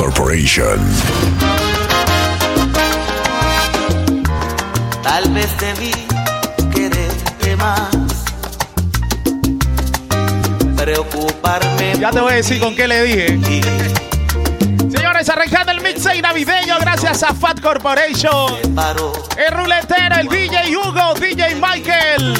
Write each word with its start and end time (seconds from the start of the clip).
Corporation. 0.00 0.80
Tal 5.02 5.30
vez 5.34 5.50
debí 5.58 5.92
quererte 6.74 7.56
más. 7.56 7.90
Preocuparme. 10.74 11.98
Ya 12.00 12.10
te 12.12 12.18
voy 12.18 12.32
a 12.32 12.36
decir 12.36 12.60
con 12.60 12.74
qué 12.74 12.88
le 12.88 13.02
dije. 13.02 13.38
Señores, 14.90 15.28
arrancando 15.28 15.72
el 15.72 15.82
mixtape 15.82 16.22
navideño 16.22 16.78
gracias 16.80 17.22
a 17.22 17.34
Fat 17.34 17.60
Corporation. 17.60 18.54
El 19.36 19.52
ruletero, 19.54 20.16
el 20.18 20.28
DJ 20.28 20.78
Hugo, 20.78 21.12
DJ 21.20 21.56
Michael. 21.56 22.34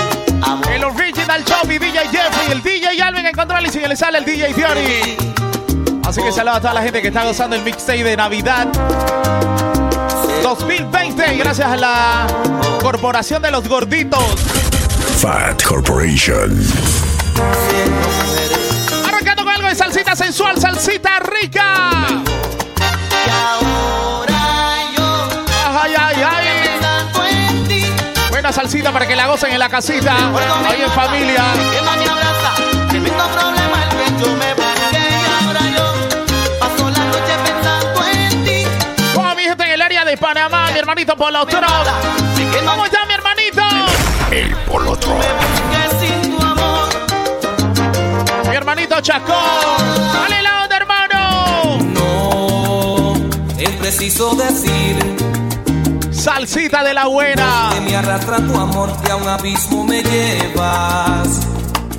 El 0.72 0.84
original 0.84 1.44
Choppy, 1.44 1.78
DJ 1.78 2.08
Jeffrey, 2.10 2.52
el 2.52 2.62
DJ 2.62 3.02
Alvin 3.02 3.26
en 3.26 3.34
control 3.34 3.66
y 3.66 3.68
si 3.68 3.80
le 3.80 3.94
sale 3.94 4.16
el 4.16 4.24
DJ 4.24 4.54
Theory. 4.54 5.49
Así 6.10 6.20
que 6.24 6.32
saludos 6.32 6.56
a 6.56 6.60
toda 6.60 6.74
la 6.74 6.82
gente 6.82 7.00
que 7.00 7.06
está 7.06 7.22
gozando 7.22 7.54
el 7.54 7.62
mixtape 7.62 8.02
de 8.02 8.16
Navidad 8.16 8.66
2020 10.42 11.34
y 11.34 11.38
gracias 11.38 11.70
a 11.70 11.76
la 11.76 12.26
Corporación 12.82 13.40
de 13.40 13.52
los 13.52 13.68
Gorditos. 13.68 14.20
Fat 15.18 15.62
Corporation. 15.62 16.60
Arrancando 19.06 19.44
con 19.44 19.54
algo 19.54 19.68
de 19.68 19.76
salsita 19.76 20.16
sensual, 20.16 20.60
salsita 20.60 21.20
rica. 21.20 22.06
Buena 28.30 28.52
salsita 28.52 28.92
para 28.92 29.06
que 29.06 29.14
la 29.14 29.28
gocen 29.28 29.52
en 29.52 29.60
la 29.60 29.68
casita, 29.68 30.16
ahí 30.68 30.82
en 30.82 30.90
familia. 30.90 31.44
Que 31.54 31.82
mami 31.82 32.04
abraza. 32.04 32.88
Tremendo 32.88 33.28
problema 33.28 33.84
el 33.84 33.90
que 33.90 34.24
yo 34.24 34.34
me 34.34 34.59
Panamá, 40.20 40.70
mi 40.70 40.78
hermanito 40.78 41.16
Polo 41.16 41.46
Trop. 41.46 41.64
Sé 42.36 42.46
que 42.50 42.62
no 42.62 42.72
¿Cómo 42.72 42.84
está 42.84 43.04
mi 43.06 43.14
hermanito? 43.14 43.62
El 44.30 44.54
Polotron. 44.66 45.18
Mi 48.48 48.56
hermanito 48.56 49.00
Chacón. 49.00 49.34
Dale 50.12 50.42
la 50.42 50.62
onda, 50.64 50.76
hermano. 50.76 51.78
No 51.94 53.14
es 53.58 53.70
preciso 53.70 54.34
decir 54.34 55.16
Salsita 56.12 56.84
de 56.84 56.92
la 56.94 57.06
buena. 57.06 57.70
que 57.72 57.80
me 57.80 57.96
arrastra 57.96 58.36
tu 58.36 58.54
amor 58.54 58.92
y 59.06 59.10
a 59.10 59.16
un 59.16 59.26
abismo 59.26 59.84
me 59.84 60.02
llevas. 60.02 61.46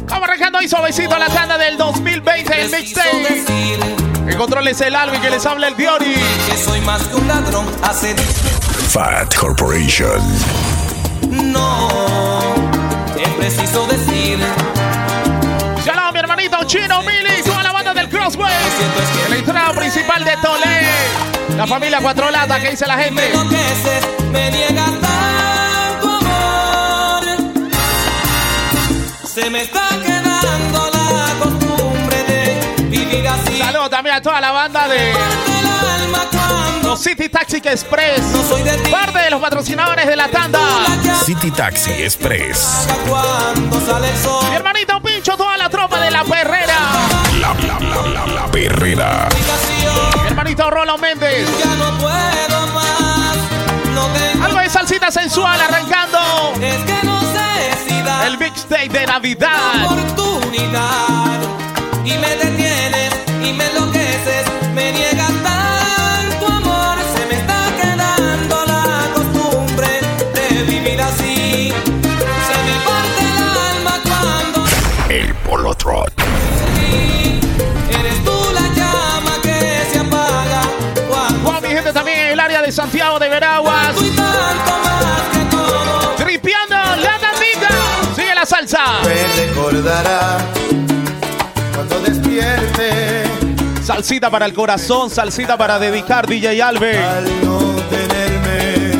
Vamos 0.07 0.27
arrancando 0.29 0.59
ahí 0.59 0.69
suavecito 0.69 1.17
la 1.17 1.27
tanda 1.27 1.57
del 1.57 1.75
2020 1.77 2.61
el 2.61 2.69
Preciso 2.69 3.01
mixtape. 4.25 4.63
decir 4.63 4.87
El 4.87 4.87
el 4.87 4.95
Alvin 4.95 5.21
que 5.21 5.29
les 5.29 5.45
habla 5.45 5.67
el 5.67 5.75
Diori. 5.75 6.15
que 6.49 6.57
soy 6.57 6.81
más 6.81 7.03
que 7.03 7.15
un 7.15 7.27
ladrón 7.27 7.65
hace 7.83 8.15
Fat 8.89 9.33
Corporation. 9.35 10.21
no 11.31 11.89
es 13.17 13.29
preciso 13.29 13.85
decir 13.87 14.39
Ya 15.85 16.11
mi 16.11 16.19
hermanito 16.19 16.57
Chino 16.65 17.01
Mili, 17.01 17.41
toda 17.43 17.63
la 17.63 17.71
banda 17.71 17.93
del 17.93 18.09
Crossway. 18.09 18.53
lo 18.53 18.77
siento 18.77 19.01
es 19.01 19.09
que 19.09 19.25
El 19.27 19.39
entrada 19.39 19.73
principal 19.73 20.23
de 20.23 20.37
Tolé. 20.37 21.57
La 21.57 21.67
familia 21.67 21.99
Cuatro 22.01 22.29
Lata, 22.31 22.59
que 22.59 22.71
dice 22.71 22.87
la 22.87 22.97
gente. 22.97 23.31
me 24.31 24.51
niegas 24.51 24.91
tanto 25.01 26.09
amor 26.09 27.23
se 29.25 29.49
me 29.49 29.61
está 29.63 29.89
también 34.01 34.15
a 34.15 34.21
toda 34.23 34.41
la 34.41 34.51
banda 34.51 34.87
de 34.87 35.13
los 36.83 36.99
City 36.99 37.29
Taxi 37.29 37.57
Express. 37.57 38.19
no 38.33 38.43
soy 38.49 38.63
de 38.63 38.75
ti 38.79 38.89
Parte 38.89 39.19
de 39.19 39.29
los 39.29 39.39
patrocinadores 39.39 40.07
de 40.07 40.15
la 40.15 40.27
tanda. 40.27 40.59
City 41.23 41.51
Taxi 41.51 41.91
Express. 41.91 42.87
cuando 43.07 43.79
sale 43.85 44.09
el 44.09 44.17
sol 44.17 44.43
Mi 44.49 44.55
hermanito 44.55 44.99
Pincho, 45.03 45.37
toda 45.37 45.55
la 45.55 45.69
tropa 45.69 45.99
de 45.99 46.09
la 46.09 46.23
perrera. 46.23 46.77
La, 47.39 47.53
la, 47.53 47.79
la, 47.79 48.07
la, 48.07 48.25
la 48.25 48.47
perrera. 48.51 49.29
Mi 50.23 50.27
hermanito 50.29 50.71
Rolo 50.71 50.97
Méndez. 50.97 51.47
Ya 51.63 51.75
no 51.75 51.95
puedo 51.99 52.67
más, 52.73 53.37
no 53.93 54.07
tengo 54.07 54.45
Algo 54.45 54.59
de 54.61 54.69
salsita 54.71 55.11
sensual 55.11 55.61
arrancando 55.61 56.19
es 56.59 56.83
que 56.85 57.05
no 57.05 57.21
sé 57.21 57.87
si 57.87 58.01
dar 58.01 58.25
el 58.25 58.39
mixtape 58.39 58.89
de 58.89 59.05
Navidad. 59.05 59.85
oportunidad 59.85 61.39
y 62.03 62.17
me 62.17 62.35
área 83.11 83.19
de 83.19 83.29
Veraguas. 83.29 83.95
Tripeando 86.17 86.75
la 86.75 87.19
tandita. 87.19 87.69
Sigue 88.15 88.35
la 88.35 88.45
salsa. 88.45 89.01
me 89.03 89.47
recordará 89.47 90.37
cuando 91.73 91.99
despierte 92.01 93.23
Salsita 93.83 94.29
para 94.29 94.45
el 94.45 94.53
corazón, 94.53 95.09
salsita 95.09 95.57
para 95.57 95.79
dedicar 95.79 96.27
DJ 96.27 96.61
Alve. 96.61 96.97
al 96.97 97.25
no 97.43 97.59
tenerme. 97.89 98.93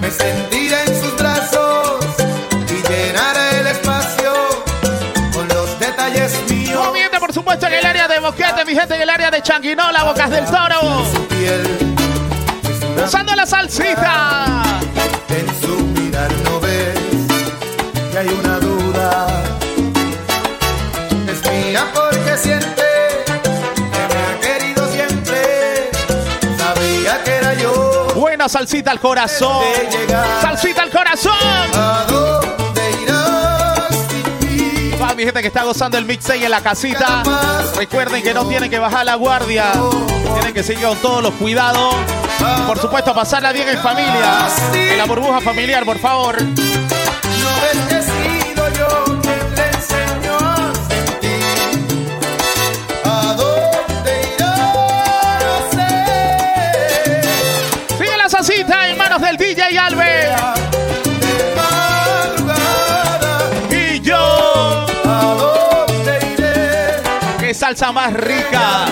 Me 0.00 0.10
sentiré 0.10 0.80
en 0.86 1.02
sus 1.02 1.16
brazos 1.16 2.04
y 2.68 2.88
llenaré 2.88 3.60
el 3.60 3.66
espacio 3.66 4.32
con 5.32 5.48
los 5.48 5.78
detalles 5.80 6.38
míos. 6.48 6.86
Por 7.18 7.34
supuesto, 7.34 7.66
en 7.66 7.74
el 7.74 7.84
área 7.84 8.08
de 8.08 8.20
Boquete, 8.20 8.64
mi 8.64 8.74
gente 8.74 8.94
en 8.94 9.02
el 9.02 9.10
área 9.10 9.30
de 9.30 9.42
Changuinola, 9.42 10.04
Bocas 10.04 10.30
del 10.30 10.46
Toro. 10.46 11.87
Usando 13.04 13.34
la 13.34 13.46
salsita. 13.46 14.62
en 15.28 15.60
su 15.60 15.78
mirar 16.00 16.30
no 16.44 16.60
ves 16.60 16.98
que 18.10 18.18
hay 18.18 18.28
una 18.28 18.58
duda. 18.58 19.26
Es 21.28 21.50
mía 21.50 21.86
porque 21.94 22.36
siente 22.36 22.82
que 23.26 24.14
me 24.14 24.20
ha 24.22 24.40
querido 24.40 24.88
siempre. 24.90 25.90
Sabía 26.58 27.22
que 27.24 27.30
era 27.30 27.54
yo. 27.54 28.08
Buena 28.14 28.48
salsita 28.48 28.90
al 28.90 29.00
corazón. 29.00 29.64
Salsita 30.40 30.82
al 30.82 30.90
corazón. 30.90 31.34
Mi 35.16 35.24
gente 35.24 35.40
que 35.40 35.48
está 35.48 35.64
gozando 35.64 35.98
el 35.98 36.04
mixtape 36.04 36.44
en 36.44 36.50
la 36.52 36.60
casita. 36.60 37.24
Recuerden 37.74 38.22
que 38.22 38.32
no 38.32 38.46
tienen 38.46 38.70
que 38.70 38.78
bajar 38.78 39.04
la 39.04 39.16
guardia. 39.16 39.72
Tienen 40.34 40.54
que 40.54 40.62
seguir 40.62 40.86
con 40.86 40.96
todos 40.98 41.24
los 41.24 41.34
cuidados. 41.34 41.92
Por 42.66 42.78
supuesto, 42.78 43.14
pasarla 43.14 43.52
bien 43.52 43.68
en 43.68 43.78
familia. 43.78 44.46
En 44.74 44.98
la 44.98 45.04
burbuja 45.06 45.40
familiar, 45.40 45.84
por 45.84 45.98
favor. 45.98 46.36
Sigue 57.98 58.16
la 58.16 58.28
salsita 58.28 58.88
en 58.88 58.98
manos 58.98 59.20
del 59.20 59.36
DJ 59.36 59.78
Alve. 59.78 60.04
De 61.20 61.54
madrugada, 61.56 63.38
Y 63.70 64.00
yo. 64.00 64.86
¿a 65.04 65.86
dónde 65.86 66.18
iré? 66.34 67.02
¡Qué 67.40 67.54
salsa 67.54 67.92
más 67.92 68.12
rica! 68.12 68.86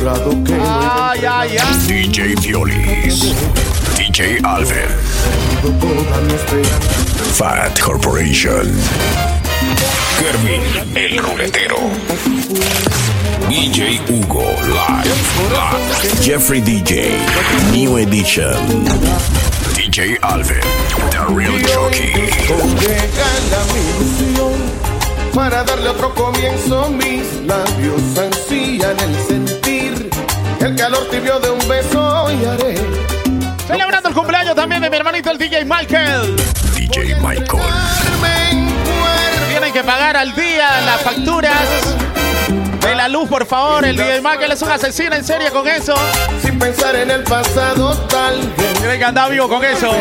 Jurado 0.00 0.30
que 0.44 0.54
Ay, 0.54 1.20
ay, 1.28 1.56
ay. 1.58 1.76
DJ 1.86 2.34
Violis. 2.40 3.34
DJ 3.96 4.40
Alvin. 4.44 4.88
Fat 7.34 7.78
Corporation. 7.78 8.66
Kervin, 10.18 10.62
el 10.96 11.18
ruletero. 11.18 11.76
DJ 13.48 14.00
Hugo, 14.08 14.44
live. 14.68 15.14
live. 15.50 16.22
Jeffrey 16.22 16.60
DJ, 16.60 17.12
New 17.72 17.96
Edition. 17.98 18.54
DJ 19.74 20.18
Alvin, 20.22 20.60
The 21.10 21.18
Real 21.34 21.54
ilusión 21.58 21.90
para 25.34 25.64
darle 25.64 25.88
otro 25.88 26.14
comienzo. 26.14 26.90
Mis 26.90 27.24
labios 27.46 28.02
ansían 28.18 28.96
el 29.00 29.16
sentir 29.26 29.69
el 30.60 30.76
calor 30.76 31.08
tibio 31.10 31.40
de 31.40 31.50
un 31.50 31.68
beso 31.68 32.30
y 32.30 32.44
haré 32.44 32.74
Celebrando 33.66 34.08
el 34.08 34.14
cumpleaños 34.14 34.54
también 34.54 34.82
de 34.82 34.90
mi 34.90 34.96
hermanito 34.96 35.30
el 35.30 35.38
DJ 35.38 35.64
Michael. 35.64 36.36
DJ 36.74 37.14
Michael. 37.16 37.46
tienen 39.48 39.72
que 39.72 39.84
pagar 39.84 40.16
al 40.16 40.34
día 40.34 40.80
las 40.84 41.00
facturas 41.02 41.96
de 42.80 42.94
la 42.94 43.08
luz, 43.08 43.28
por 43.28 43.46
favor. 43.46 43.84
El 43.84 43.96
DJ 43.96 44.20
Michael 44.20 44.52
es 44.52 44.62
un 44.62 44.70
asesino 44.70 45.14
en 45.14 45.24
serie 45.24 45.50
con 45.50 45.68
eso. 45.68 45.94
Sin 46.42 46.58
pensar 46.58 46.96
en 46.96 47.10
el 47.10 47.22
pasado, 47.22 47.96
tal 48.08 48.40
vez. 48.56 48.72
Tienen 48.80 48.98
que 48.98 49.04
andar 49.04 49.30
vivo 49.30 49.48
con 49.48 49.64
eso. 49.64 49.92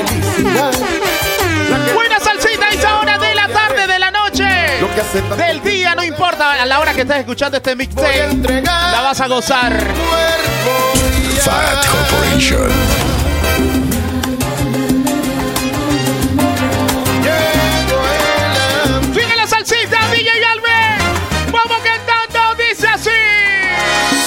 Buena 1.93 2.19
salsita 2.19 2.69
esa 2.69 2.99
hora 2.99 3.18
que 4.93 5.01
hace 5.01 5.19
tanto 5.21 5.35
Del 5.35 5.61
día, 5.61 5.95
no 5.95 6.03
importa. 6.03 6.53
A 6.61 6.65
la 6.65 6.79
hora 6.79 6.93
que 6.93 7.01
estés 7.01 7.17
escuchando 7.17 7.57
este 7.57 7.75
mixtape, 7.75 8.61
la 8.63 9.01
vas 9.01 9.19
a 9.21 9.27
gozar. 9.27 9.73
Fat 11.41 11.85
Corporation. 11.87 12.69
Sigue 19.13 19.35
la 19.35 19.47
salsita, 19.47 19.97
DJ 20.11 20.29
Alve. 20.45 21.51
Vamos 21.51 21.77
cantando, 21.83 22.63
dice 22.63 22.87
así. 22.87 23.09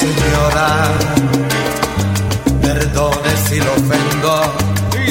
Señora, 0.00 0.90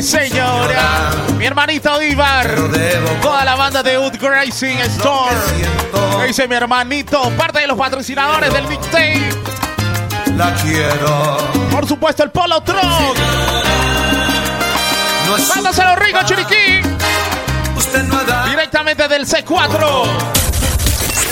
Sí, 0.02 0.08
señora. 0.08 1.12
Mi 1.38 1.46
hermanito 1.46 2.00
debo 2.00 3.10
Toda 3.22 3.46
la 3.46 3.56
banda 3.56 3.84
de 3.84 4.00
Wood 4.00 4.16
Racing 4.20 4.78
Store. 4.78 5.36
siento, 5.56 6.22
Dice 6.26 6.48
mi 6.48 6.56
hermanito, 6.56 7.30
parte 7.38 7.60
de 7.60 7.68
los 7.68 7.78
patrocinadores 7.78 8.52
del 8.52 8.68
mixtape. 8.68 9.30
la 10.36 10.54
quiero. 10.56 11.38
Por 11.72 11.88
supuesto, 11.88 12.24
el 12.24 12.32
Polo 12.32 12.62
Truck. 12.62 12.82
Mándaselo 15.56 15.96
rico, 15.98 16.20
Chiriquí. 16.26 16.82
usted 17.78 18.04
no 18.04 18.20
Directamente 18.50 19.08
del 19.08 19.28
C4. 19.28 20.06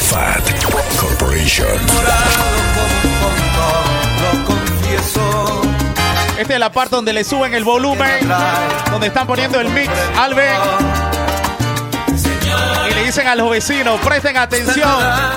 Fat 0.10 0.44
Corporation. 1.00 1.68
lo 4.22 4.46
confieso. 4.46 5.69
Esta 6.40 6.54
es 6.54 6.60
la 6.62 6.72
parte 6.72 6.96
donde 6.96 7.12
le 7.12 7.26
suben 7.26 7.54
el 7.54 7.66
volumen. 7.66 8.30
Donde 8.90 9.08
están 9.08 9.28
poniendo 9.28 9.60
el 9.60 9.68
mix. 9.68 9.90
Alve. 10.18 10.50
Y 12.90 12.94
le 12.94 13.04
dicen 13.04 13.28
a 13.28 13.36
los 13.36 13.50
vecinos, 13.50 14.00
presten 14.00 14.38
atención. 14.38 14.90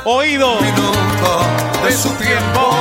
Oído. 0.04 0.60
De 0.60 1.93
su 1.93 2.08
tiempo, 2.10 2.76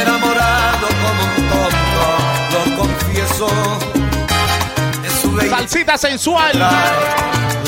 enamorado 0.00 0.86
como 0.86 1.24
un 1.34 1.48
tonto, 1.50 2.06
lo 2.52 2.76
confieso. 2.78 3.48
Salsita 5.50 5.98
sensual. 5.98 6.52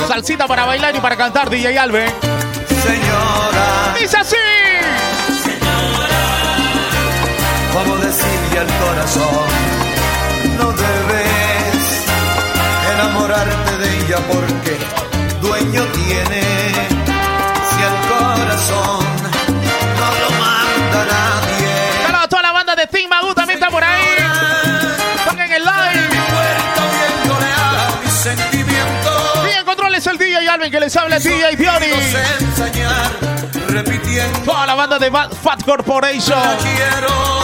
Salsita 0.06 0.46
para 0.46 0.66
bailar 0.66 0.94
y 0.94 1.00
para 1.00 1.16
cantar, 1.16 1.50
DJ 1.50 1.76
Alve. 1.76 2.14
señora. 2.68 3.92
Dice 3.98 4.18
así. 4.18 4.36
Decirle 8.54 8.60
al 8.60 8.66
corazón? 8.78 9.48
No 10.58 10.72
debes 10.72 12.06
enamorarte 12.92 13.78
de 13.78 13.98
ella 13.98 14.18
porque 14.30 14.78
dueño 15.40 15.84
tiene. 15.92 16.42
Si 17.70 17.82
el 17.82 17.96
corazón 18.08 19.04
no 19.98 20.08
lo 20.20 20.30
manda 20.38 21.00
nadie. 21.12 21.74
A 22.14 22.28
toda 22.28 22.42
la 22.42 22.52
banda 22.52 22.74
de 22.76 22.86
Team 22.86 23.08
Magu 23.10 23.34
también 23.34 23.58
está 23.58 23.70
por 23.70 23.82
ahí. 23.82 24.16
Pongan 25.26 25.52
el 25.52 25.64
live. 25.64 26.08
Bien. 28.64 29.60
Y 29.60 29.64
controles 29.64 30.06
el 30.06 30.16
DJ 30.16 30.48
Alvin 30.48 30.70
que 30.70 30.80
les 30.80 30.96
habla 30.96 31.16
el 31.16 31.22
DJ 31.22 31.56
Diony. 31.56 33.33
Toda 34.44 34.66
la 34.66 34.74
banda 34.74 34.98
de 34.98 35.10
Fat 35.10 35.34
Fat 35.34 35.64
Corporation. 35.64 36.38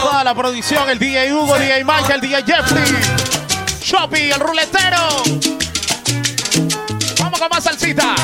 Toda 0.02 0.22
la 0.22 0.34
producción, 0.34 0.88
el 0.88 0.98
DJ 0.98 1.32
Hugo, 1.32 1.58
DJ 1.58 1.84
Michael, 1.84 2.20
DJ 2.20 2.44
Jeffrey. 2.44 2.96
Shoppy, 3.82 4.30
el 4.30 4.38
ruletero. 4.40 5.22
Vamos 7.18 7.40
con 7.40 7.48
más 7.48 7.64
salsita. 7.64 8.14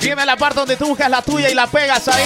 Viene 0.00 0.26
la 0.26 0.36
parte 0.36 0.60
donde 0.60 0.76
tú 0.76 0.88
buscas 0.88 1.10
la 1.10 1.22
tuya 1.22 1.48
y 1.50 1.54
la 1.54 1.66
pegas 1.66 2.08
ahí. 2.08 2.24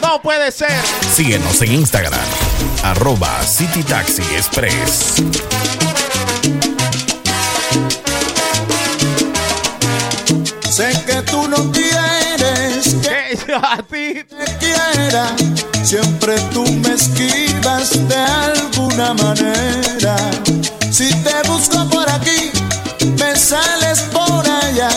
No 0.00 0.22
puede 0.22 0.52
ser. 0.52 0.70
Síguenos 1.14 1.60
en 1.62 1.72
Instagram. 1.72 2.20
Arroba 2.82 3.42
City 3.42 3.82
Taxi 3.82 4.22
Express. 4.36 5.22
Sé 10.78 10.92
que 11.06 11.22
tú 11.22 11.48
no 11.48 11.72
quieres 11.72 12.94
que 13.02 13.52
a 13.52 13.78
ti 13.78 14.22
te 14.22 14.44
quiera, 14.60 15.34
siempre 15.82 16.38
tú 16.52 16.64
me 16.70 16.94
esquivas 16.94 18.08
de 18.08 18.14
alguna 18.14 19.12
manera. 19.14 20.16
Si 20.92 21.12
te 21.24 21.48
busco 21.48 21.84
por 21.90 22.08
aquí, 22.08 22.52
me 23.18 23.34
sales 23.34 24.02
por 24.12 24.48
allá. 24.48 24.90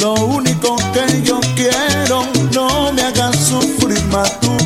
Lo 0.00 0.14
único 0.14 0.74
que 0.92 1.22
yo 1.22 1.38
quiero, 1.54 2.26
no 2.52 2.92
me 2.92 3.02
hagas 3.02 3.36
sufrir 3.36 4.02
más 4.06 4.40
tu. 4.40 4.56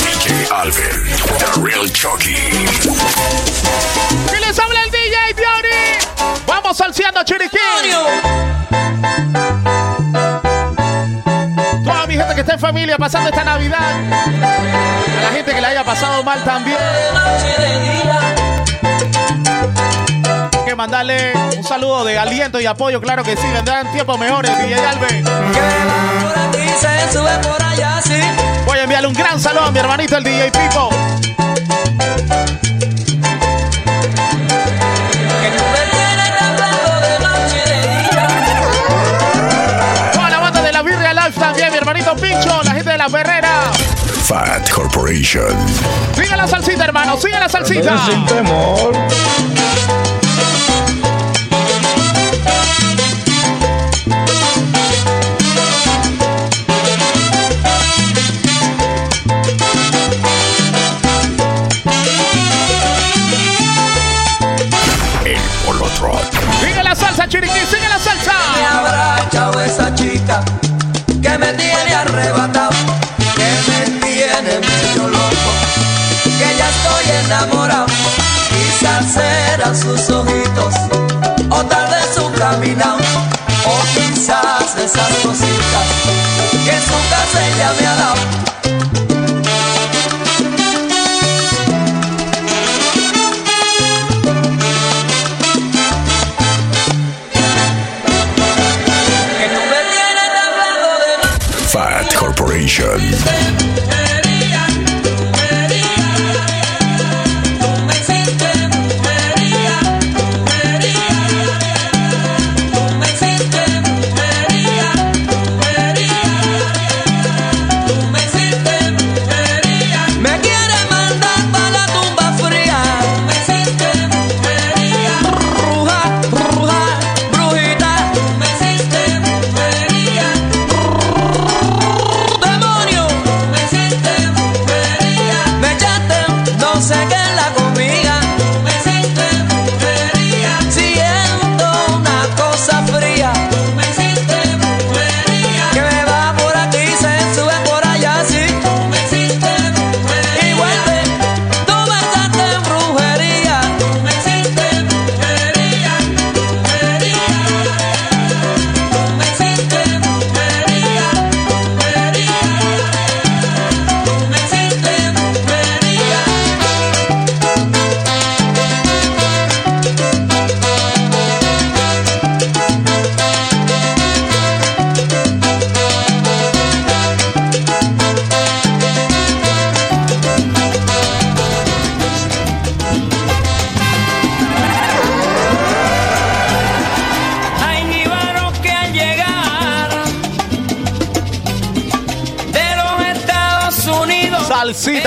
DJ 0.00 0.48
Alvin. 0.50 1.04
The 1.38 1.60
Real 1.60 1.86
Chucky. 1.92 2.93
Vamos 6.74 6.78
salseando 6.78 7.22
Chiriquí. 7.22 7.56
Toda 11.84 12.06
mi 12.08 12.16
gente 12.16 12.34
que 12.34 12.40
está 12.40 12.54
en 12.54 12.58
familia 12.58 12.98
pasando 12.98 13.28
esta 13.28 13.44
Navidad. 13.44 13.78
A 13.78 15.22
la 15.22 15.30
gente 15.30 15.54
que 15.54 15.60
la 15.60 15.68
haya 15.68 15.84
pasado 15.84 16.24
mal 16.24 16.42
también. 16.42 16.76
Hay 20.52 20.64
que 20.64 20.74
mandarle 20.74 21.32
un 21.56 21.62
saludo 21.62 22.04
de 22.04 22.18
aliento 22.18 22.58
y 22.58 22.66
apoyo, 22.66 23.00
claro 23.00 23.22
que 23.22 23.36
sí, 23.36 23.46
vendrán 23.52 23.92
tiempos 23.92 24.18
mejores, 24.18 24.50
DJ 24.58 24.74
Alve. 24.74 25.22
Por 25.22 26.38
aquí 26.38 26.68
se 26.80 27.12
sube 27.12 27.38
por 27.38 27.62
allá, 27.62 28.00
sí. 28.02 28.20
Voy 28.66 28.78
a 28.78 28.82
enviarle 28.82 29.06
un 29.06 29.14
gran 29.14 29.38
saludo 29.38 29.66
a 29.66 29.70
mi 29.70 29.78
hermanito, 29.78 30.16
el 30.16 30.24
DJ 30.24 30.50
Pipo. 30.50 30.90
Fat 44.24 44.70
Corporation. 44.70 45.54
Sigue 46.14 46.34
la 46.34 46.46
salsita, 46.48 46.84
hermano, 46.84 47.18
sigue 47.18 47.38
la 47.38 47.46
salsita. 47.46 47.94
El 65.26 65.36
Polo 65.66 65.86
Trot. 65.98 66.30
Sigue 66.60 66.82
la 66.82 66.94
salsa, 66.94 67.28
Chiriquí, 67.28 67.52
sigue 67.68 67.88
la 67.90 67.98
Me 69.18 69.26
echado 69.26 69.60
esa 69.60 69.94
chica 69.94 70.42
que 71.20 71.38
me 71.38 71.52
tiene 71.52 71.94
arrebatado, 71.94 72.70
esas 84.84 85.14
cositas 85.24 85.88
que 86.62 86.70
en 86.70 86.82
su 86.82 86.92
casa 87.08 87.40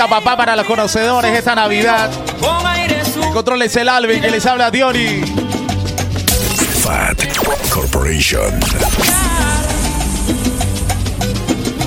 Papá, 0.06 0.36
para 0.36 0.54
los 0.54 0.64
conocedores 0.64 1.36
esta 1.36 1.56
Navidad. 1.56 2.08
Con 2.40 2.64
aire 2.68 3.00
El 3.00 3.32
control 3.32 3.62
es 3.62 3.74
el 3.74 3.88
Alvin 3.88 4.22
que 4.22 4.30
les 4.30 4.46
habla 4.46 4.70
Diony. 4.70 5.22
Fat 6.82 7.20
Corporation. 7.68 8.60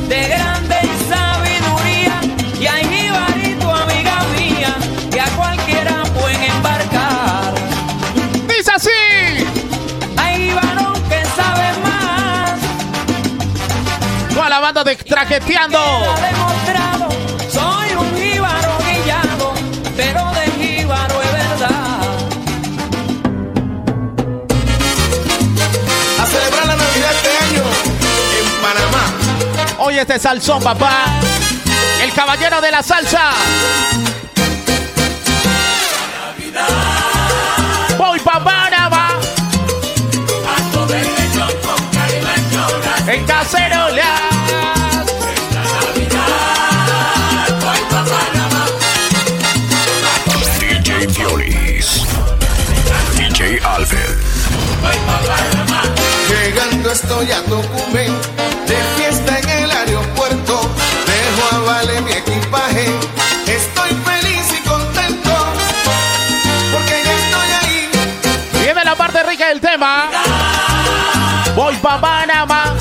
de 0.09 0.27
grande 0.27 0.75
sabiduría 1.09 2.19
y 2.59 2.67
hay 2.67 2.83
jibarito, 2.83 3.73
amiga 3.73 4.23
mía, 4.37 4.75
que 5.09 5.21
a 5.21 5.27
cualquiera 5.29 6.03
pueden 6.13 6.43
embarcar. 6.43 7.53
Dice 8.45 8.71
así. 8.75 8.89
Hay 10.17 10.51
varón 10.53 11.01
que 11.07 11.25
sabe 11.27 11.77
más, 11.81 12.59
Toda 14.33 14.49
la 14.49 14.59
banda 14.59 14.83
de 14.83 14.97
Traqueteando. 14.97 15.79
Este 30.01 30.17
salsón, 30.17 30.63
papá. 30.63 31.05
El 32.01 32.11
caballero 32.13 32.59
de 32.59 32.71
la 32.71 32.81
salsa. 32.81 33.31
Voy 37.97 38.19
pa' 38.21 38.43
Panamá. 38.43 39.19
En 43.05 43.25
cacerola. 43.25 44.15
DJ 50.59 51.07
Dionis. 51.07 52.01
DJ 53.17 53.59
Alfred. 53.63 54.17
Llegando 56.27 56.91
estoy 56.91 57.31
a 57.31 57.43
Tocumen, 57.43 58.17
de 58.67 58.77
fiesta 58.95 59.20
del 69.47 69.59
tema. 69.59 70.09
Voy 71.55 71.75
pa' 71.77 71.99
Panamá. 71.99 72.75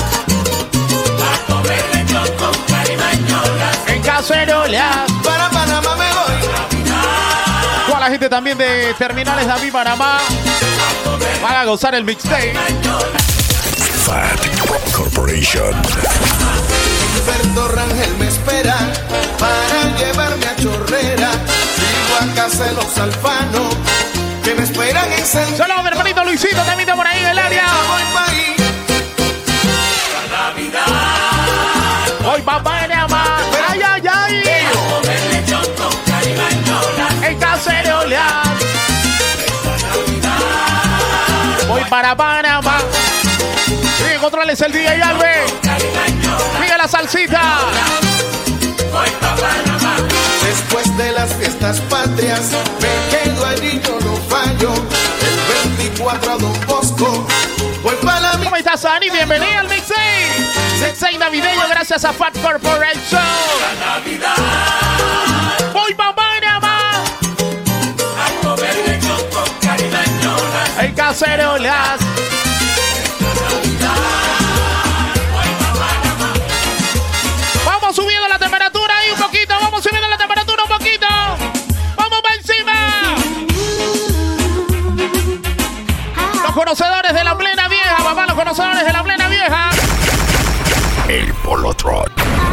En 3.87 4.01
cacerola. 4.01 5.05
Para 5.23 5.49
Panamá 5.49 5.95
me 5.95 6.09
voy. 6.13 6.49
Toda 7.87 7.99
la 7.99 8.09
gente 8.09 8.29
también 8.29 8.57
de 8.57 8.93
Terminales 8.97 9.47
David 9.47 9.71
Panamá. 9.71 10.19
Van 11.41 11.55
a 11.55 11.65
gozar 11.65 11.95
el 11.95 12.03
mixtape. 12.03 12.53
Fat 14.05 14.39
Corporation. 14.95 15.73
Alberto 17.15 17.67
Rangel 17.69 18.17
me 18.19 18.27
espera 18.27 18.77
para 19.39 19.97
llevarme 19.97 20.45
a 20.45 20.55
Chorrera. 20.57 21.31
Sigo 21.75 22.31
a 22.31 22.35
casa 22.35 22.71
los 22.73 22.97
alfanos 22.97 24.00
que 24.43 24.55
me 24.55 24.63
esperan 24.63 25.11
en 25.13 25.25
San 25.25 25.45
mi 25.51 25.87
hermanito 25.87 26.23
Luisito, 26.23 26.55
también 26.57 26.81
está 26.81 26.95
por 26.95 27.07
ahí 27.07 27.19
en 27.19 27.27
el 27.27 27.39
área. 27.39 27.65
Voy 27.87 28.03
pa' 28.13 28.25
ahí. 28.25 28.55
Voy 32.23 32.41
pa' 32.41 32.63
Panamá. 32.63 33.37
Ay, 33.69 33.81
ay, 33.83 34.01
ay. 34.13 34.43
En 37.23 37.39
cacerola. 37.39 38.43
Voy 41.67 41.83
para 41.89 42.15
Panamá. 42.15 42.79
Sigue 43.97 44.17
controles 44.19 44.61
el 44.61 44.71
DJ 44.71 45.01
Alve. 45.01 45.45
Sigue 46.59 46.77
la 46.77 46.87
salsita. 46.87 47.41
Después 50.43 50.97
de 50.97 51.11
las 51.13 51.33
fiestas 51.35 51.79
patrias, 51.81 52.51
me 52.81 52.89
quedo 53.09 53.45
allí, 53.45 53.81
yo 53.85 53.99
no 54.01 54.15
fallo. 54.27 54.73
El 54.73 55.77
24 55.77 56.31
a 56.31 56.37
Don 56.37 56.65
Bosco, 56.65 57.25
voy 57.83 57.95
para 58.03 58.19
la 58.19 58.31
¿Cómo 58.43 58.55
estás, 58.55 58.83
Ani? 58.83 59.09
Bienvenida 59.09 59.59
al 59.59 59.69
mixtape. 59.69 60.01
Mixtape 60.81 61.17
navideño 61.17 61.69
gracias 61.69 62.03
a 62.03 62.11
Fat 62.11 62.37
Corporation. 62.41 63.21
Voy 65.71 65.93
pa' 65.93 66.13
Panamá. 66.13 66.91
En 70.79 70.95
cacerolas. 70.95 72.00
El 91.51 92.50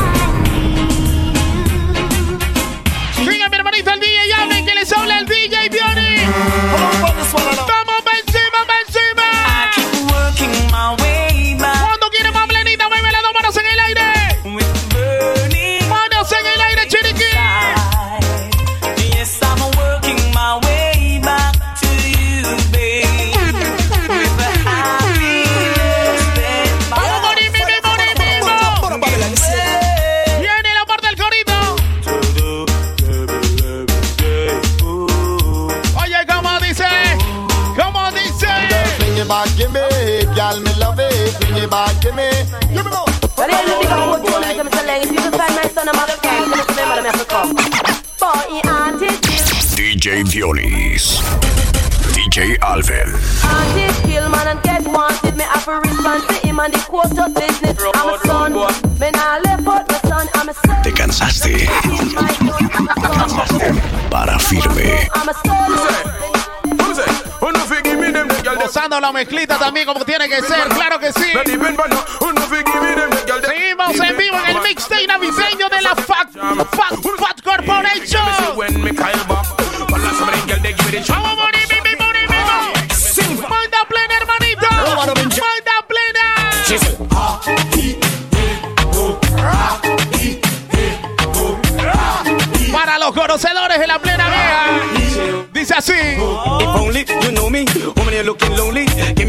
and 56.68 56.74
the 56.74 56.86
court 56.86 57.18
of 57.18 57.34
business. 57.34 57.76
I'm 57.94 58.14
a 58.14 58.18
son, 58.26 58.52
me 58.52 59.10
nah 59.10 59.38
left 59.38 59.66
out 59.66 59.88
my 59.88 59.98
son, 60.08 60.28
I'm 60.34 60.48
a 60.48 60.54
son. 60.54 60.82
Te 60.82 60.92
cansaste. 60.92 61.68
Para 64.10 64.38
firme. 64.38 65.08
I'm 65.14 65.28
a 65.28 65.34
son. 65.34 65.68
Gozando 68.58 69.00
la 69.00 69.12
mezclita 69.12 69.58
también 69.58 69.86
como 69.86 70.04
tiene 70.04 70.28
que 70.28 70.42
ser, 70.42 70.68
claro 70.68 70.98
que 70.98 71.12
sí. 71.12 71.32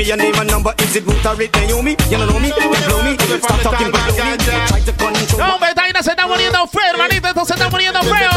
your 0.10 0.18
name 0.18 0.34
and 0.42 0.50
number. 0.50 0.74
Is 0.80 0.96
it 0.96 1.06
Ruth 1.06 1.24
or 1.24 1.40
it 1.40 1.54
Naomi? 1.54 1.92
You 2.10 2.18
don't 2.18 2.26
know 2.26 2.40
me, 2.40 2.50
don't 2.50 2.74
blow 2.90 3.04
me. 3.06 3.14
Stop 3.14 3.62
talking 3.62 3.90
about 3.94 4.10
me. 4.10 4.18
Try 4.42 4.82
to 4.82 4.94
control. 4.98 5.38
No, 5.38 5.60
Betaina 5.60 6.02
se 6.02 6.10
está 6.12 6.26
poniendo 6.26 6.66
feo, 6.66 6.82
hermanito. 6.90 7.28
Esto 7.28 7.46
se 7.46 7.54
está 7.54 7.70
poniendo 7.70 8.02
feo. 8.02 8.32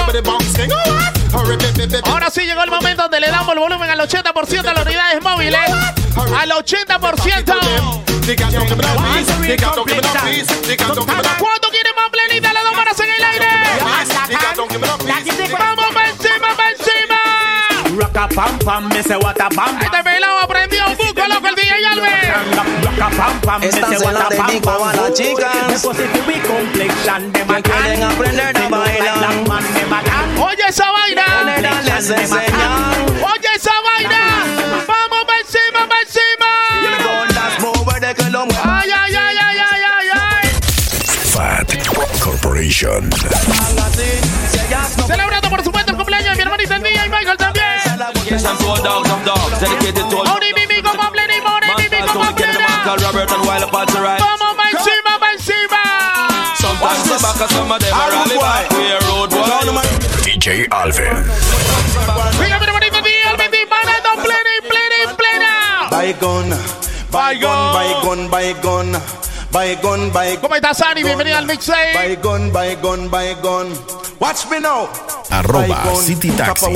Ahora 2.04 2.28
sí 2.30 2.42
llegó 2.42 2.62
el 2.62 2.70
momento 2.70 3.02
donde 3.04 3.20
le 3.20 3.28
damos 3.28 3.54
el 3.54 3.60
volumen 3.60 3.88
al 3.88 4.00
80% 4.00 4.62
de 4.62 4.72
las 4.74 4.84
unidades 4.84 5.22
móviles. 5.22 5.60
Al 6.38 6.50
80%. 6.50 7.00
¿Cuánto 11.38 11.68
quieren 11.70 11.94
más 11.96 12.10
plenita? 12.12 12.52
Las 12.52 12.64
dos 12.64 12.76
manos 12.76 13.00
en 13.00 13.08
el 13.08 13.24
aire. 13.24 13.48
Vamos 15.58 15.94
para 15.94 16.10
encima, 16.10 16.54
para 16.54 16.70
encima. 16.70 17.16
Rock 17.96 18.16
a 18.16 18.28
pam 18.28 18.58
pam, 18.58 18.88
me 18.88 19.02
se 19.02 19.16
what 19.16 19.36
pam. 19.36 19.78
Alves. 23.02 23.12
Lock 23.12 23.12
a 23.12 23.16
pam 23.16 23.40
pam, 23.40 23.60
me 23.60 23.66
Esta 23.66 23.88
se 23.88 24.12
la 24.12 24.28
dedico 24.28 24.70
pam. 24.70 24.88
a 24.88 24.92
las 24.94 25.12
chicas 25.12 25.82
que 27.32 27.62
quieren 27.62 28.02
aprender 28.02 28.56
a 28.56 28.68
bailar. 28.68 29.34
Oye 30.38 30.64
esa 30.68 30.90
vaina. 30.92 31.24
Oye 33.22 33.48
esa 33.56 33.72
vaina. 33.82 34.20
Vamos 34.86 35.24
para 35.26 35.40
encima, 35.40 35.88
para 35.88 36.00
encima. 36.02 36.50
Con 37.02 37.28
las 37.34 37.60
mover 37.60 38.14
que 38.14 38.30
lo 38.30 38.46
muevan. 38.46 38.68
Ay, 38.68 38.90
ay, 38.90 39.14
ay, 39.14 39.36
ay, 39.40 39.58
ay, 39.58 39.82
ay, 39.98 40.08
ay. 40.14 40.48
Fat 41.32 41.68
Corporation. 42.20 43.10
Celebrando 45.06 45.50
por 45.50 45.64
supuesto 45.64 45.90
el 45.90 45.96
cumpleaños 45.96 46.30
de 46.30 46.36
mi 46.36 46.42
hermanita 46.42 46.76
el 46.76 46.82
DJ 46.82 47.08
Michael 47.08 47.36
también. 47.36 47.62
Some 48.38 48.56
to 48.58 48.66
all 48.66 48.82
dogs, 48.82 49.08
some 49.08 49.24
dogs, 49.24 49.60
dedicated 49.60 50.08
to 50.08 50.16
all 50.16 50.42
plena. 53.12 53.26
Mantle, 53.26 53.28
Robert, 53.28 53.30
and 53.32 53.46
Wild 53.46 53.62
Apache, 53.68 54.00
right? 54.00 54.20
Vamos 54.20 54.56
para 54.56 54.70
encima, 54.70 55.18
para 55.20 55.32
encima. 55.32 55.82
Sometimes 56.56 57.04
the 57.04 57.18
back 57.22 57.40
of 57.40 57.50
some 57.50 57.72
of 57.72 57.80
them 57.80 57.94
are 57.94 58.10
rally 58.10 58.38
back, 58.38 58.70
we 58.70 58.84
a 58.88 58.98
road 59.08 59.30
boy. 59.30 59.82
DJ 60.24 60.68
Alvin. 60.70 61.16
Venga, 62.38 62.58
mi 62.58 62.66
hermanito 62.66 62.96
el 62.96 63.04
DJ 63.04 63.24
Alvin, 63.28 63.50
disparando 63.50 64.10
plena 64.22 64.50
y 64.56 64.68
plena 64.68 64.96
y 65.02 65.06
plena. 65.14 65.52
Bygone, 65.90 66.56
bygone, 67.10 67.72
bygone, 67.72 68.28
bygone, 68.28 68.98
bygone, 69.52 70.10
bygone. 70.10 70.40
¿Cómo 70.40 70.54
estás, 70.54 70.80
Ani? 70.80 71.02
Bienvenido 71.02 71.38
al 71.38 71.46
mixtape. 71.46 72.16
Bygone, 72.16 72.50
bygone, 72.50 73.08
bygone. 73.08 74.01
Watch 74.22 74.48
me 74.48 74.60
now. 74.60 74.86
Arroba. 75.32 75.96
City 75.96 76.30
Taxi. 76.30 76.70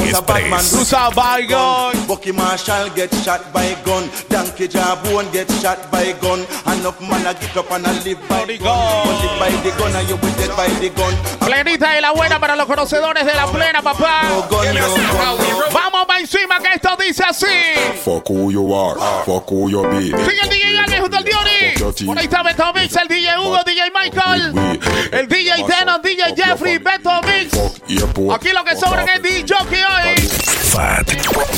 Bucky 2.08 2.32
Marshall 2.32 2.90
get 2.90 3.14
shot 3.22 3.52
by 3.52 3.76
gun. 3.84 4.10
Donkey 4.28 4.66
Jabone 4.66 5.30
get 5.32 5.48
shot 5.62 5.78
by 5.92 6.10
gun. 6.20 6.40
Enough 6.66 7.00
man 7.02 7.24
a 7.24 7.34
get 7.38 7.56
up 7.56 7.70
and 7.70 7.86
a 7.86 7.92
live 8.02 8.18
by 8.28 8.46
gun. 8.56 9.62
the 9.62 9.70
gun 9.78 9.94
and 9.94 10.08
you 10.08 10.16
will 10.16 10.34
dead 10.34 10.50
by 10.56 10.66
the 10.80 10.90
gun. 10.90 11.14
Plenita 11.38 11.92
de 11.94 12.00
la 12.00 12.10
buena 12.10 12.40
para 12.40 12.56
los 12.56 12.66
conocedores 12.66 13.24
de 13.24 13.34
la 13.34 13.46
plena, 13.46 13.80
papá. 13.80 14.22
No 14.28 14.42
gun, 14.48 14.74
no 14.74 15.36
gun. 15.36 15.72
Vamos 15.72 16.06
para 16.06 16.18
encima 16.18 16.58
que 16.58 16.74
esto 16.74 16.96
dice 16.98 17.22
así. 17.22 17.46
Fuck 18.04 18.28
who 18.28 18.50
you 18.50 18.74
are, 18.74 18.98
fuck 19.24 19.48
who 19.52 19.70
you 19.70 19.82
be. 19.82 20.06
Sigue 20.06 20.40
el 20.42 20.48
DJ 20.48 20.78
Alvin 20.80 21.00
junto 21.00 21.16
al 21.16 21.24
Diori. 21.24 22.06
Por 22.06 22.18
ahí 22.18 22.24
está 22.24 22.42
Beto 22.42 22.72
Mix, 22.72 22.96
el 22.96 23.06
DJ 23.06 23.38
Hugo, 23.38 23.62
DJ 23.64 23.92
Michael. 23.94 24.80
El 25.12 25.28
DJ 25.28 25.64
Denon, 25.64 26.02
DJ 26.02 26.34
Jeffrey, 26.34 26.78
Beto 26.78 27.20
Mix. 27.22 27.35
Aquí 28.34 28.52
lo 28.52 28.64
que 28.64 28.76
sobran 28.76 29.08
es 29.08 29.22
DJ 29.22 29.44
Jockey 29.48 29.82
hoy. 29.82 30.16
Fat 30.72 31.06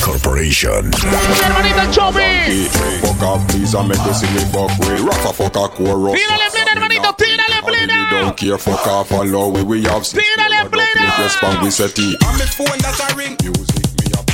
Corporation. 0.04 0.90
Mi 0.90 1.44
hermanito 1.44 1.80
el 1.80 1.90
Chobis. 1.90 2.68
Fuck 3.00 3.22
off, 3.22 3.46
please, 3.48 3.74
I 3.74 3.82
make 3.86 3.98
you 4.04 4.14
see 4.14 4.26
me 4.34 4.40
fuck 4.52 4.70
with. 4.78 5.00
Rafa 5.00 5.32
fuck 5.32 5.56
a 5.56 5.68
chorus. 5.76 6.14
Tírale 6.14 6.50
plena, 6.52 6.70
hermanito, 6.72 7.14
tírale 7.14 7.62
plena. 7.64 8.08
don't 8.10 8.36
care, 8.36 8.58
fuck 8.58 8.86
off, 8.86 9.08
follow 9.08 9.48
we, 9.48 9.62
we 9.62 9.82
have. 9.84 10.02
Tírale 10.02 10.68
plena. 10.70 11.14
Respond, 11.18 11.62
we 11.62 11.70
set 11.70 11.98
it. 11.98 12.16
I'm 12.22 12.38
the 12.38 12.46
phone 12.46 12.78
that 12.78 13.00
I 13.00 13.14
ring. 13.16 13.36
Music, 13.42 13.86
me 13.98 14.12
up. 14.18 14.30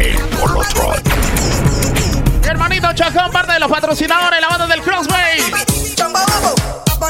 El 0.00 0.18
Molotron. 0.38 1.02
Hermanito 2.44 2.92
Chacón, 2.94 3.30
parte 3.30 3.52
de 3.52 3.60
los 3.60 3.70
patrocinadores, 3.70 4.40
la 4.40 4.48
banda 4.48 4.66
del 4.66 4.82
Crossway. 4.82 5.42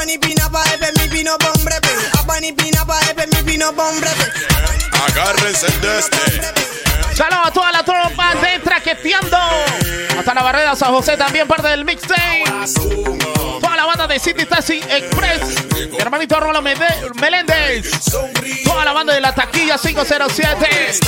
Apani 0.03 0.17
pina 0.17 0.49
pa 0.49 0.61
epe 0.73 0.91
mi 0.99 1.07
pino 1.07 1.37
pombre 1.37 1.79
pe. 1.79 1.87
Apani 2.19 2.51
pina 2.51 2.83
pa 2.83 2.99
epe 3.09 3.25
mi 3.31 3.41
pino 3.43 3.71
pombre 3.71 4.09
pe. 4.17 4.25
Agárrense 5.07 5.67
de 5.79 5.99
este. 5.99 6.41
Saludos 7.15 7.47
a 7.47 7.51
toda 7.51 7.71
la 7.71 7.83
tropa 7.83 8.35
de 8.35 8.59
Traqueteando. 8.59 9.37
Hasta 10.19 10.33
la 10.33 10.41
barrera 10.41 10.75
San 10.75 10.91
José, 10.91 11.15
también 11.15 11.47
parte 11.47 11.69
del 11.69 11.85
mixtape. 11.85 12.43
Toda 13.61 13.77
la 13.77 13.85
banda 13.85 14.05
de 14.05 14.19
City 14.19 14.45
Taxi 14.45 14.81
Express. 14.89 15.63
Mi 15.89 15.97
hermanito 15.97 16.37
Rolo 16.37 16.61
Meléndez. 16.61 18.11
Toda 18.65 18.83
la 18.83 18.91
banda 18.91 19.13
de 19.13 19.21
la 19.21 19.33
taquilla 19.33 19.77
507. 19.77 20.99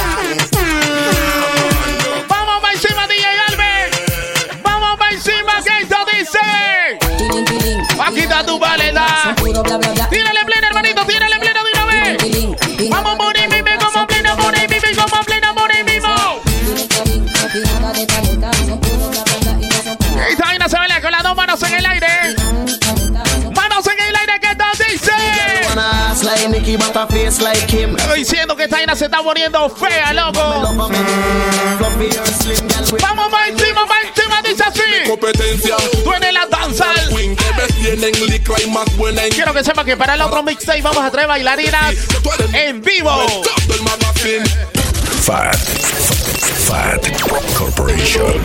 Vamos 2.29 2.63
encima, 2.71 3.07
DJ 3.07 3.25
Albert. 3.49 3.74
Está 8.35 8.45
tu 8.45 8.59
valeda. 8.59 9.35
Tírale 10.09 10.45
plena, 10.45 10.67
hermanito, 10.67 11.05
tírale 11.05 11.39
plena 11.39 11.59
de 11.63 11.69
una 11.73 11.85
vez. 11.85 12.89
Vamos, 12.89 13.17
Moni 13.17 13.47
Mime, 13.49 13.77
como 13.77 14.07
plena, 14.07 14.35
Moni 14.35 14.59
Mime, 14.67 14.95
como 14.95 15.23
plena, 15.23 15.53
Moni 15.53 15.83
Mimo. 15.83 16.41
Esta 20.29 20.45
vaina 20.45 20.67
se 20.69 20.77
baila 20.77 21.01
con 21.01 21.11
las 21.11 21.23
dos 21.23 21.35
manos 21.35 21.63
en 21.63 21.73
el 21.73 21.85
aire. 21.85 22.07
Manos 23.55 23.87
en 23.87 23.99
el 24.07 24.15
aire, 24.15 24.39
que 24.39 24.47
esto 24.47 24.65
dice. 24.91 25.11
Estoy 27.97 28.19
diciendo 28.19 28.55
que 28.55 28.63
esta 28.63 28.77
vaina 28.77 28.95
se 28.95 29.05
está 29.05 29.21
poniendo 29.21 29.69
fea, 29.69 30.13
loco. 30.13 30.39
Vamos 33.01 33.31
para 33.31 33.47
encima, 33.47 33.85
para 33.85 34.07
encima, 34.07 34.41
dice 34.41 34.63
así. 34.63 34.81
Competencia. 35.07 35.75
Tú 36.03 36.13
en 36.13 36.33
la 36.33 36.45
danza. 36.47 36.85
Wing, 37.85 37.99
que 37.99 38.07
ves 38.07 38.11
tienen 38.11 38.29
licra 38.29 38.55
y 38.63 38.69
más 38.69 38.97
buena 38.97 39.23
en 39.23 39.31
Quiero 39.31 39.53
que 39.53 39.63
sepa 39.63 39.83
que 39.83 39.97
para 39.97 40.15
el 40.15 40.21
otro 40.21 40.43
mixtape 40.43 40.81
vamos 40.81 41.03
a 41.03 41.11
traer 41.11 41.27
bailarinas 41.27 41.95
en 42.53 42.81
vivo. 42.81 43.11
Fat. 45.21 45.55
Fat 46.65 47.21
Corporation. 47.57 48.41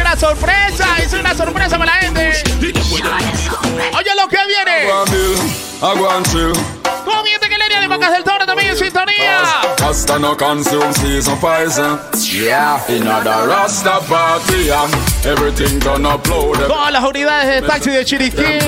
Una 0.00 0.16
sorpresa, 0.16 0.96
es 1.02 1.12
una 1.12 1.34
sorpresa 1.34 1.78
para 1.78 1.94
la 1.94 2.00
gente. 2.02 2.42
Oye 3.96 4.10
lo 4.16 4.28
que 4.28 4.38
viene. 4.46 4.88
¿Cómo 7.08 7.22
viene 7.22 7.48
que 7.48 7.54
el 7.54 7.62
área 7.62 7.80
de 7.80 7.88
Vacas 7.88 8.12
del 8.12 8.22
Toro 8.22 8.44
también 8.44 8.68
en 8.68 8.76
sintonía? 8.76 9.40
Rasta 9.78 10.18
no 10.18 10.36
consume 10.36 10.92
season 10.92 11.40
poison. 11.40 11.98
Yeah, 12.30 12.84
Rasta 13.46 14.00
party. 14.00 14.68
Everything 15.24 15.78
done 15.78 16.06
upload. 16.06 16.66
Todas 16.66 16.92
las 16.92 17.02
unidades 17.02 17.62
de 17.62 17.66
taxi 17.66 17.90
de 17.92 18.04
Chiriquí 18.04 18.60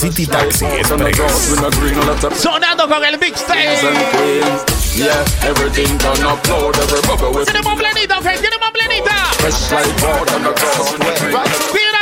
City 0.00 0.26
Taxi 0.26 0.64
Express. 0.64 2.40
sonando 2.40 2.88
con 2.88 3.04
el 3.04 3.18
mixtape. 3.18 4.40
Yeah, 4.94 5.22
everything 5.42 5.98
done 5.98 6.24
upload. 6.24 6.78
Every 6.78 7.02
bubble 7.06 7.38
with 7.38 7.44
Tenemos 7.44 7.74
plenita, 7.78 8.18
ok, 8.18 8.24
tenemos 8.40 8.70
plenita. 8.70 9.14
fresh 9.36 9.72
like 9.72 10.02
water 10.02 10.36
on 10.36 10.42
the 10.42 10.54
cross. 10.54 11.93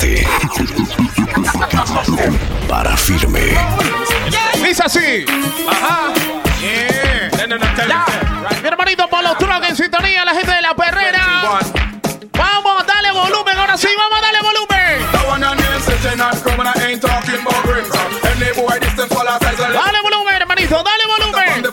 Te 0.00 0.26
cansaste. 1.70 2.30
Para 2.68 2.96
firme. 2.96 3.40
Dice 4.62 4.82
así. 4.84 5.24
Ajá. 5.68 6.12
Mi 8.60 8.68
hermanito 8.68 9.08
Polo 9.08 9.34
Truck 9.36 9.64
en 9.68 9.74
sintonía, 9.76 10.24
la 10.24 10.34
gente 10.34 10.52
de 10.52 10.60
la 10.60 10.74
perrera. 10.74 11.60
Vamos, 12.32 12.86
dale 12.86 13.10
volumen, 13.12 13.56
ahora 13.58 13.76
sí, 13.78 13.88
vamos 13.96 14.18
a 14.18 14.20
darle 14.20 14.40
volumen. 14.42 15.06
Dale 19.72 20.00
volumen, 20.02 20.34
hermanito, 20.34 20.82
dale 20.82 21.06
volumen. 21.06 21.72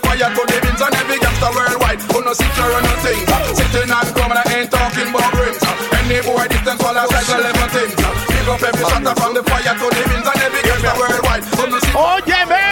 Óyeme. 11.95 12.63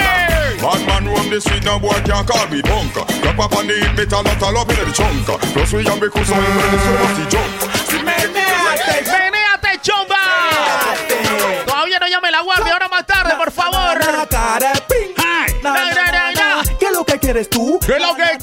Bad 0.62 0.86
man 0.88 1.06
roam 1.08 1.30
the 1.30 1.40
street, 1.42 1.64
no 1.66 1.80
boy 1.80 1.94
can't 2.06 2.28
call 2.28 2.48
me 2.48 2.62
bunker. 2.62 3.06
Drop 3.22 3.40
up 3.40 3.56
on 3.58 3.68
the 3.68 3.74
hit, 3.74 3.98
me 3.98 4.06
turn 4.06 4.28
out 4.28 4.42
a 4.42 4.52
love 4.52 4.70
in 4.70 4.76
the 4.78 4.92
chunker. 4.94 5.38
Plus 5.54 5.74
we 5.74 5.84
have 5.84 6.00
because 6.00 6.32
I'm 6.32 6.40
ready 6.40 6.78
to 6.78 6.92
rock 7.02 7.16
the 7.18 7.26
jump. 7.30 7.52
Menéate, 9.12 9.82
chomba. 9.82 10.22
Todavía 11.66 12.00
no 12.00 12.08
llame 12.08 12.32
la 12.32 12.42
guardia, 12.42 12.74
ahora 12.74 12.88
más 12.88 13.06
tarde, 13.06 13.36
por 13.36 13.52
favor. 13.52 13.98
Ay, 15.18 15.54
na, 15.64 15.74
na, 15.74 16.12
na, 16.12 16.32
na. 16.32 16.64
¿Qué 16.80 16.86
es 16.86 16.92
lo 16.94 17.04
que 17.06 17.20
quieres 17.20 17.50
tú? 17.50 17.80
¿Qué 17.86 17.96
es 17.98 18.02
lo 18.02 18.16
que 18.16 18.38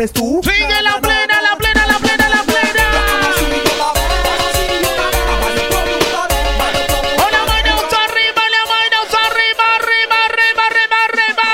eres. 0.00 0.12
Sigue 0.12 0.82
la 0.82 0.98
plena, 1.00 1.40
la 1.42 1.56
plena, 1.56 1.86
la 1.86 1.98
plena, 1.98 2.28
la 2.28 2.42
plena. 2.44 2.84
Una 7.16 7.44
mano 7.44 7.74
arriba, 8.06 8.42
la 8.54 8.62
mano 8.70 9.00
arriba, 9.26 9.64
arriba, 9.76 10.16
arriba, 10.26 10.62
arriba, 10.70 10.96
arriba. 11.06 11.48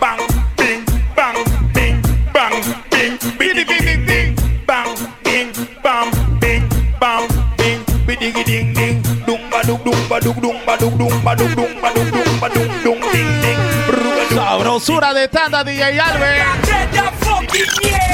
Bang, 0.00 0.20
ping, 0.56 0.84
bang, 1.16 1.38
ping, 1.72 1.96
bang, 2.32 2.56
ping, 2.90 3.14
bing, 3.38 3.64
bing, 3.66 4.06
bing, 4.06 4.34
bang, 4.66 4.90
ping, 5.24 5.50
bang, 5.82 6.10
ping, 6.40 6.64
bang, 7.00 7.24
ping, 7.56 7.80
bing, 8.06 8.18
ding, 8.18 8.44
ding, 8.44 8.74
ding. 8.74 9.02
Dumba, 9.26 9.62
dum, 9.64 9.80
dumba, 9.82 10.20
dum, 10.20 10.36
dumba, 10.40 10.76
dum, 10.76 10.92
dumba, 10.98 11.34
dum, 11.34 11.54
dumba, 11.54 11.88
dum, 11.94 12.10
dumba, 12.10 12.48
dum, 12.52 12.68
dum, 12.84 12.98
ding, 13.12 13.40
ding. 13.40 13.60
Sabrosura 14.34 15.14
de 15.14 15.28
tanda, 15.28 15.64
DJ 15.64 15.98
Alves. 15.98 16.65
DJ 17.56 18.05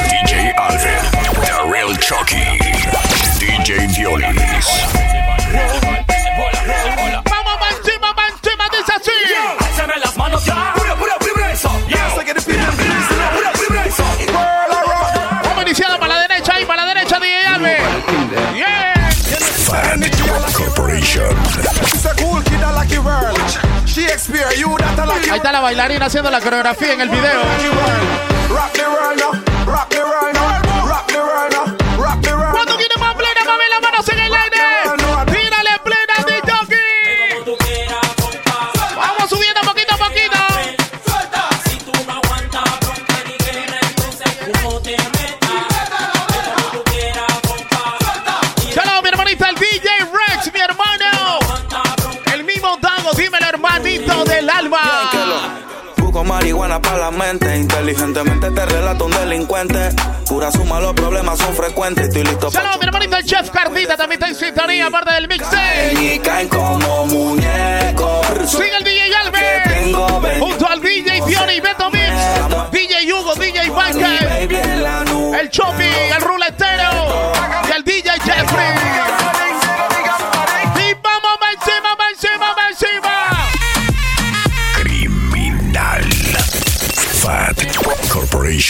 Ahí 25.32 25.38
está 25.38 25.50
la 25.50 25.60
bailarina 25.60 26.04
haciendo 26.04 26.30
la 26.30 26.42
coreografía 26.42 26.92
en 26.92 27.00
el 27.00 27.08
video. 27.08 27.40
Mente, 57.12 57.56
inteligentemente 57.56 58.50
te 58.50 58.66
relato 58.66 59.06
un 59.06 59.12
delincuente. 59.12 59.90
Pura 60.28 60.50
suma, 60.50 60.80
los 60.80 60.94
problemas 60.94 61.38
son 61.38 61.54
frecuentes. 61.54 62.08
Estoy 62.08 62.24
listo 62.24 62.50
para 62.50 62.64
Saludos, 62.64 62.78
mi 62.80 62.86
hermanito, 62.86 63.16
el 63.16 63.24
chef 63.24 63.50
Cardita, 63.50 63.96
también 63.96 64.22
está 64.22 64.28
en 64.28 64.34
sintonía, 64.34 64.86
aparte 64.86 65.14
del 65.14 65.28
mixtape. 65.28 65.94
y 66.00 66.18
caen 66.18 66.48
como 66.48 67.06
muñecos. 67.06 68.26
Sigue 68.46 68.76
el 68.76 68.84
DJ 68.84 69.14
Albert. 69.14 70.38
Junto 70.40 70.68
al 70.68 70.80
DJ 70.80 71.22
Fiona 71.26 71.52
y 71.52 71.60
Beto 71.60 71.90
Mix. 71.90 72.72
DJ 72.72 73.12
Hugo, 73.12 73.34
DJ 73.34 73.70
Michael. 73.70 74.52
El 75.40 75.50
Chopi, 75.50 75.84
el 75.84 76.21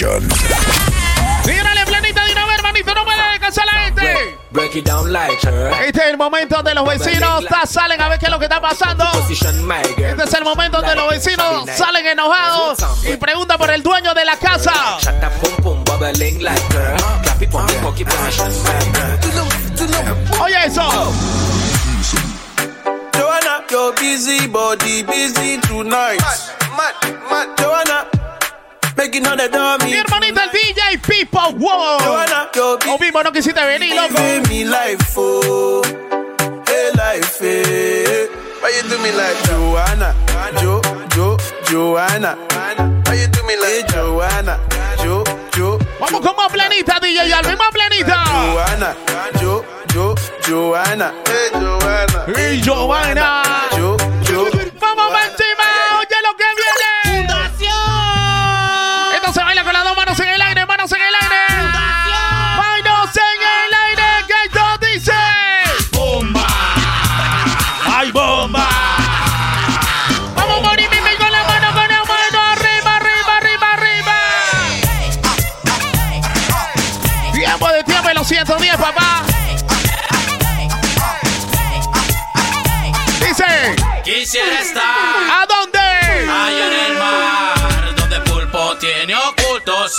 Corporation. 0.00 0.26
Tírale 1.44 1.84
planita 1.84 2.24
de 2.24 2.32
una 2.32 2.46
vez, 2.46 2.54
hermanito, 2.56 2.94
no 2.94 3.04
puede 3.04 3.30
descansar 3.32 3.66
la 3.66 3.72
gente. 3.72 4.38
Break 4.50 4.76
it 4.76 4.84
down 4.86 5.12
like 5.12 5.46
her. 5.46 5.70
Este 5.86 6.00
es 6.00 6.06
el 6.10 6.16
momento 6.16 6.56
donde 6.56 6.74
los 6.74 6.86
vecinos 6.86 7.44
ta- 7.46 7.66
salen 7.66 8.00
a 8.00 8.08
ver 8.08 8.18
qué 8.18 8.26
es 8.26 8.30
lo 8.30 8.38
que 8.38 8.46
está 8.46 8.60
pasando. 8.60 9.04
Este 9.28 10.24
es 10.24 10.34
el 10.34 10.44
momento 10.44 10.78
donde 10.80 10.94
los 10.94 11.10
vecinos 11.10 11.66
salen 11.76 12.06
enojados 12.06 12.78
y 13.04 13.16
preguntan 13.16 13.58
por 13.58 13.70
el 13.70 13.82
dueño 13.82 14.14
de 14.14 14.24
la 14.24 14.36
casa. 14.38 14.72
Oye 20.40 20.56
eso. 20.66 20.82
Joanna, 23.14 23.64
your 23.70 23.92
busy 23.94 24.46
body 24.46 25.02
busy 25.02 25.58
tonight. 25.58 26.20
Mad, 26.76 26.94
mad, 27.30 27.46
Joanna, 27.58 27.61
making 29.02 29.26
all 29.26 29.36
the 29.36 29.48
dummy. 29.48 29.86
Mi 29.86 29.92
hermanita 29.94 30.44
el 30.44 30.50
DJ 30.50 30.98
Pipo, 31.00 31.40
wow. 31.58 31.98
Joanna, 31.98 32.50
Lo 32.86 32.98
mismo 32.98 33.22
no 33.22 33.32
quisiste 33.32 33.64
venir, 33.64 33.94
loco. 33.96 34.14
Give 34.14 34.48
me 34.48 34.64
life, 34.64 35.14
oh, 35.16 35.82
hey 36.66 36.90
life, 36.94 37.38
eh. 37.42 38.28
Why 38.60 38.70
you 38.76 38.88
do 38.88 38.98
me 39.02 39.10
like 39.10 39.42
Joanna, 39.48 40.14
Jo, 40.60 40.80
Jo, 41.14 41.36
Joanna? 41.68 42.36
Why 43.06 43.14
you 43.14 43.26
do 43.28 43.42
me 43.44 43.56
like 43.56 43.88
Joanna, 43.92 44.58
Jo, 45.02 45.24
Jo? 45.56 45.78
Vamos 45.98 46.20
con 46.20 46.36
más 46.36 46.52
planita, 46.52 47.00
DJ 47.00 47.32
Alvin, 47.32 47.58
más 47.58 47.70
planita. 47.72 48.24
Joanna, 48.24 48.94
Jo, 49.40 49.64
Jo, 49.92 50.14
Joanna. 50.46 51.12
Hey 51.26 51.50
Joanna. 51.60 52.24
Y 52.38 52.60
Giovanna. 52.62 53.42
Jo, 53.76 53.96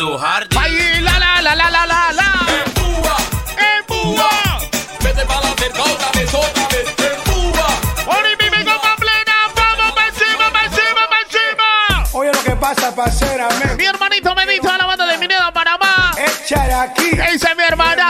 su 0.03 0.17
jardín. 0.17 0.59
Ahí, 0.59 1.01
la, 1.01 1.17
la, 1.17 1.41
la, 1.41 1.55
la, 1.55 1.69
la, 1.71 1.85
la, 1.85 2.11
la. 2.19 2.29
Empúa, 2.65 3.17
empúa. 3.77 4.29
Vete 5.01 5.25
para 5.25 5.41
la 5.41 5.55
cerca 5.55 5.81
otra 5.81 6.11
vez, 6.11 6.33
otra 6.33 6.67
vez. 6.67 6.87
Empúa. 7.09 7.67
Ori, 8.17 8.31
mi 8.39 8.49
vengo 8.49 8.73
pa' 8.81 8.95
plena. 8.97 9.35
Vamos 9.55 9.91
pa' 9.93 10.07
encima, 10.07 10.45
pa' 10.51 10.65
encima, 10.65 11.03
pa' 11.11 11.21
encima. 11.23 11.69
Oye 12.19 12.31
lo 12.33 12.43
que 12.43 12.55
pasa, 12.57 12.93
parcera, 12.93 13.47
Mi 13.77 13.85
hermanito 13.85 14.35
Medito 14.35 14.69
de 14.71 14.77
la 14.77 14.85
banda 14.85 15.05
de 15.05 15.17
Minero 15.17 15.53
Panamá. 15.53 16.13
Échale 16.17 16.73
aquí. 16.73 17.09
Ese 17.33 17.55
mi 17.55 17.63
hermanazo, 17.63 18.02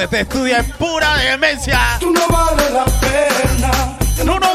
se 0.00 0.08
te 0.08 0.20
estudia 0.20 0.58
en 0.60 0.70
pura 0.72 1.14
demencia. 1.18 1.78
Tú 2.00 2.10
no 2.10 2.26
vales 2.28 2.70
la 2.70 2.84
pena. 2.86 3.98
Tú 4.16 4.40
no 4.40 4.49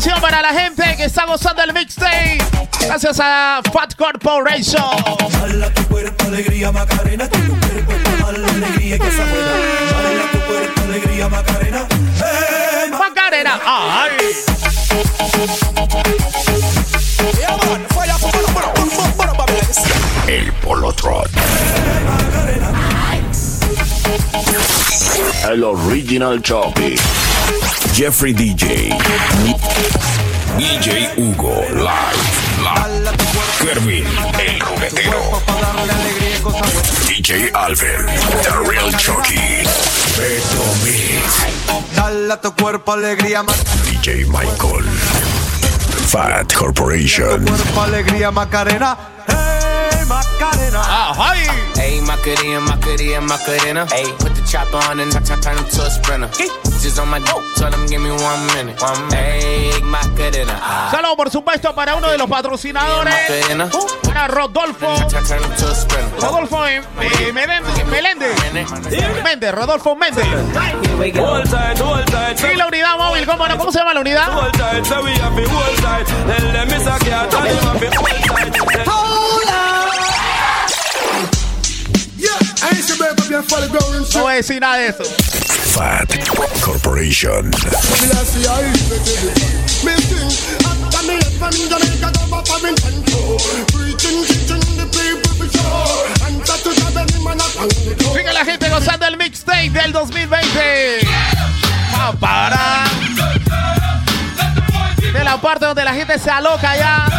Para 0.00 0.40
la 0.40 0.48
gente 0.48 0.96
que 0.96 1.04
está 1.04 1.26
gozando 1.26 1.62
el 1.62 1.74
mixtape. 1.74 2.38
Gracias 2.80 3.20
a 3.20 3.60
Fat 3.70 3.94
Corporation. 3.96 4.82
Dale 5.30 5.70
tu 5.70 5.84
cuerpo 5.88 6.24
alegría 6.24 6.72
Macarena, 6.72 7.28
que 7.28 7.38
tu 7.38 7.60
cuerpo 7.60 7.92
es 7.92 8.22
para 8.22 8.38
la 8.38 8.48
alegría 8.48 8.98
que 8.98 9.10
se 9.10 9.16
buena. 9.18 9.52
Dale 9.92 10.24
tu 10.32 10.38
cuerpo 10.46 10.80
alegría 10.84 11.28
Macarena. 11.28 11.86
Hey, 12.16 12.90
Macarena. 12.90 13.60
Ay. 13.66 14.10
El 20.26 20.52
Polotron. 20.54 21.29
El 25.50 25.64
Original 25.64 26.42
Choppy. 26.42 26.96
Jeffrey 27.94 28.32
DJ. 28.32 28.90
DJ 30.58 31.10
Hugo 31.16 31.62
Live. 31.72 32.40
Live. 32.62 33.10
Kervin, 33.60 34.04
el 34.38 34.60
ruletero. 34.60 35.40
DJ 37.06 37.50
Alvin, 37.54 38.06
The 38.42 38.70
Real 38.70 38.90
Chucky. 38.96 39.64
Beto 40.16 40.64
Mix. 40.84 41.94
Dale 41.94 42.32
a 42.32 42.40
tu 42.40 42.54
cuerpo 42.54 42.92
alegría, 42.92 43.42
DJ 43.84 44.26
Michael. 44.26 44.84
Fat 46.08 46.52
Corporation. 46.52 47.44
cuerpo 47.44 47.82
alegría 47.82 48.30
Macarena. 48.30 48.96
Hey, 50.20 50.70
Macarena. 50.70 50.80
Ay. 51.16 51.46
Hey, 51.74 52.00
Macarena, 52.00 52.60
Macarena, 52.60 53.20
Macarena. 53.20 53.86
Hey, 53.90 54.04
put 54.18 54.34
the 54.34 54.42
chopper 54.46 54.76
on 54.90 55.00
and 55.00 55.12
turn 55.12 55.40
turn 55.40 55.56
him 55.56 55.64
to 55.64 55.82
a 55.82 55.90
sprinter. 55.90 56.28
Just 56.80 56.98
on 56.98 57.08
my 57.08 57.18
dope, 57.20 57.42
tell 57.56 57.72
him 57.72 57.86
give 57.86 58.00
me 58.02 58.10
one 58.10 58.46
minute. 58.54 58.80
One 58.80 59.00
minute. 59.08 59.14
Hey, 59.14 59.80
Macarena. 59.82 60.58
Ah. 60.60 60.90
Saludos, 60.90 61.16
por 61.16 61.30
supuesto, 61.30 61.74
para 61.74 61.94
uno 61.94 62.10
de 62.10 62.18
los 62.18 62.28
patrocinadores. 62.28 63.14
Macarena. 63.14 63.70
Para 64.02 64.28
Rodolfo. 64.28 64.94
Turn 65.08 65.24
turn 65.24 65.42
him 65.42 65.56
to 65.56 65.68
a 65.68 65.74
sprinter. 65.74 66.20
Rodolfo 66.20 66.66
eh, 66.66 66.82
eh, 67.00 67.32
Meléndez. 67.32 67.86
Meléndez. 67.86 69.22
Méndez, 69.24 69.54
Rodolfo 69.54 69.96
Méndez. 69.96 70.26
Y 72.52 72.56
la 72.56 72.66
unidad 72.66 72.96
móvil, 72.98 73.26
¿cómo 73.26 73.48
no? 73.48 73.56
¿Cómo 73.56 73.72
se 73.72 73.78
llama 73.78 73.94
la 73.94 74.00
unidad? 74.00 74.28
Hold 78.86 79.39
No 84.14 84.22
voy 84.22 84.34
a 84.34 84.60
nada 84.60 84.76
de 84.76 84.88
eso. 84.88 85.04
Fat 85.74 86.10
Corporation. 86.60 87.50
Sigue 98.14 98.32
la 98.32 98.44
gente 98.44 98.68
gozando 98.70 99.06
el 99.06 99.16
mixtape 99.18 99.70
del 99.70 99.92
2020. 99.92 101.00
Para. 102.18 102.84
De 105.12 105.24
la 105.24 105.40
parte 105.40 105.66
donde 105.66 105.84
la 105.84 105.92
gente 105.92 106.18
se 106.18 106.30
aloca 106.30 106.76
ya. 106.76 107.09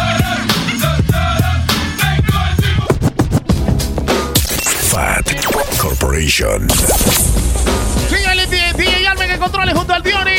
Sigue 8.08 8.32
el 8.32 8.48
DJ 8.48 8.72
DJ 8.74 9.08
Almen 9.08 9.28
que 9.28 9.38
controle 9.38 9.74
junto 9.74 9.92
al 9.92 10.02
Diony. 10.04 10.30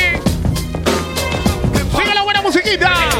Sigue 1.97 2.13
la 2.13 2.21
buena 2.21 2.41
musiquita. 2.41 3.12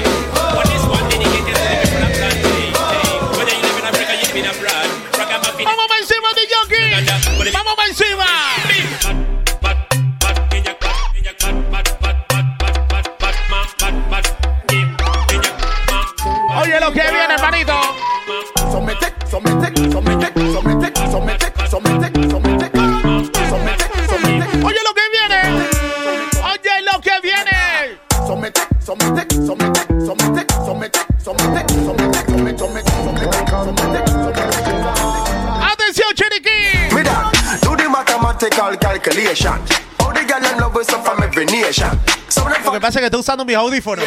Pasa 42.84 43.00
es 43.00 43.04
que 43.04 43.06
estoy 43.06 43.22
usando 43.22 43.46
mis 43.46 43.56
audífonos. 43.56 44.04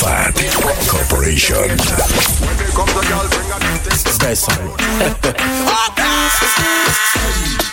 Fat 0.00 0.34
Corporation. 0.90 1.68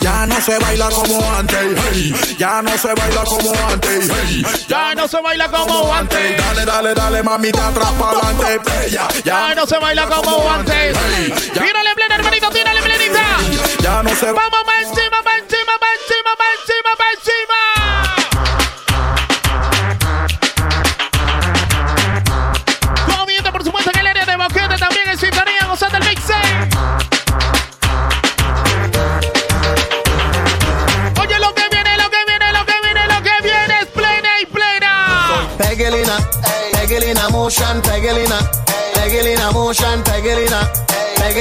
Ya 0.01 0.25
no 0.25 0.41
se 0.41 0.59
baila 0.59 0.89
como 0.89 1.31
antes, 1.31 2.37
ya 2.37 2.61
no 2.61 2.77
se 2.77 2.93
baila 2.93 3.23
como 3.23 3.53
antes. 3.69 4.67
Ya 4.67 4.93
no 4.93 5.07
se 5.07 5.21
baila 5.21 5.49
como 5.49 5.93
antes. 5.93 6.37
Dale, 6.37 6.65
dale, 6.65 6.93
dale, 6.93 7.23
mamita, 7.23 7.67
atrapa 7.67 8.09
adelante, 8.09 8.89
ya, 8.89 9.07
Ya 9.23 9.55
no 9.55 9.65
se 9.65 9.77
baila 9.77 10.07
como 10.07 10.51
antes. 10.51 10.97
Tírale 11.53 11.95
plena, 11.95 12.15
hermanito, 12.15 12.49
tírale 12.49 12.81
plenita. 12.81 13.21
Ya 13.81 14.03
no 14.03 14.09
se 14.15 14.31
Vamos 14.31 14.50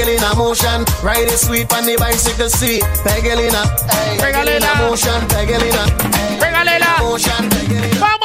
Pegelina 0.01 0.35
motion. 0.35 0.83
Ride 1.03 1.27
it 1.27 1.37
sweet 1.37 1.71
on 1.73 1.85
the 1.85 1.95
bicycle 1.95 2.49
seat. 2.49 2.81
Pegelina, 3.05 3.61
Pegelina 4.17 4.75
motion, 4.79 5.21
Pegelina, 5.29 5.85
Pégalela. 6.41 6.99
motion. 7.01 8.20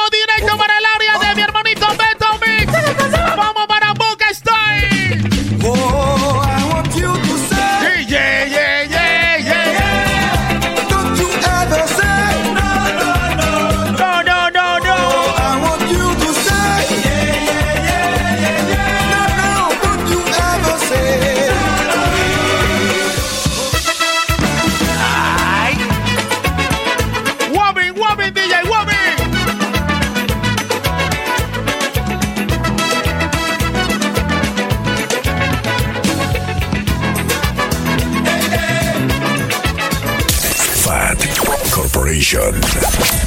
Corporation. 42.37 43.17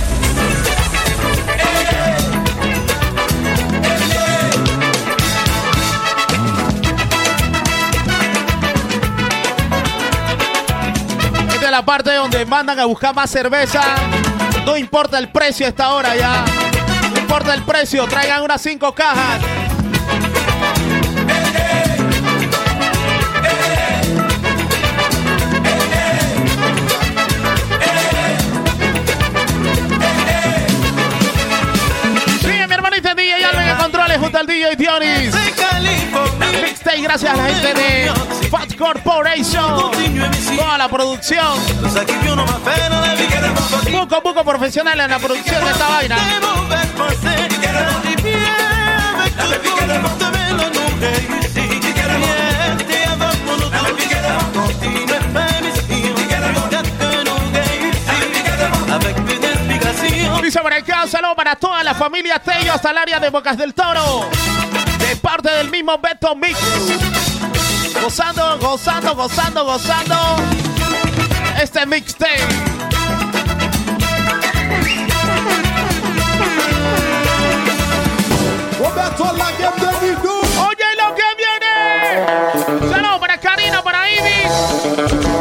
Esta 11.49 11.65
es 11.65 11.71
la 11.71 11.85
parte 11.85 12.15
donde 12.15 12.47
mandan 12.47 12.79
a 12.79 12.85
buscar 12.85 13.15
más 13.15 13.31
cerveza. 13.31 13.83
No 14.65 14.77
importa 14.77 15.19
el 15.19 15.31
precio 15.31 15.67
a 15.67 15.71
esta 15.71 15.93
hora 15.93 16.15
ya. 16.15 16.45
No 17.13 17.21
importa 17.21 17.55
el 17.55 17.63
precio, 17.63 18.07
traigan 18.07 18.43
unas 18.43 18.63
cinco 18.63 18.95
cajas. 18.95 19.60
Controles 34.11 34.19
junto 34.19 34.39
al 34.39 34.47
DJ 34.47 34.77
Dionis. 34.77 35.35
Mixtape 36.63 37.01
gracias 37.01 37.33
a 37.33 37.37
la 37.37 37.45
gente 37.47 37.75
de 37.75 38.11
Fat 38.51 38.75
Corporation. 38.77 39.93
Toda 40.57 40.79
la 40.79 40.89
producción. 40.89 41.61
Poco, 43.93 44.23
poco 44.23 44.45
profesional 44.45 44.99
en 44.99 45.11
la 45.11 45.19
producción 45.19 45.65
de 45.65 45.71
esta 45.71 45.89
vaina. 45.89 46.17
Dice 60.51 60.63
por 60.63 60.73
acá, 60.73 61.05
un 61.05 61.09
saludo 61.09 61.37
para 61.37 61.55
toda 61.55 61.85
la 61.85 61.95
familia 61.95 62.41
Tello 62.41 62.73
hasta 62.73 62.91
el 62.91 62.99
área 62.99 63.21
de 63.21 63.31
Bocas 63.31 63.57
del 63.57 63.73
Toro. 63.73 64.29
De 64.99 65.15
parte 65.15 65.49
del 65.49 65.71
mismo 65.71 65.97
Beto 65.99 66.35
Mix. 66.35 66.59
Gozando, 68.03 68.59
gozando, 68.59 69.15
gozando, 69.15 69.65
gozando. 69.65 70.17
Este 71.63 71.87
mixtape. 71.87 72.41
Oye 80.67 80.89
lo 80.99 81.15
que 81.15 81.29
viene. 81.39 82.91
Saludos 82.91 83.21
para 83.21 83.39
Karina, 83.39 83.83
para 83.85 84.11
Ibis, 84.11 84.51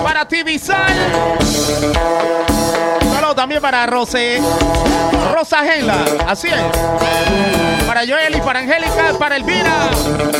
para 0.04 0.28
Tibisal. 0.28 0.94
También 3.40 3.62
para 3.62 3.86
Rosé. 3.86 4.42
Rosa 5.34 5.64
Gela, 5.64 6.04
así 6.28 6.50
es. 6.50 7.88
Para 7.88 8.02
Joel 8.06 8.36
y 8.36 8.42
para 8.42 8.60
Angélica, 8.60 9.14
para 9.18 9.38
Elvira. 9.38 9.92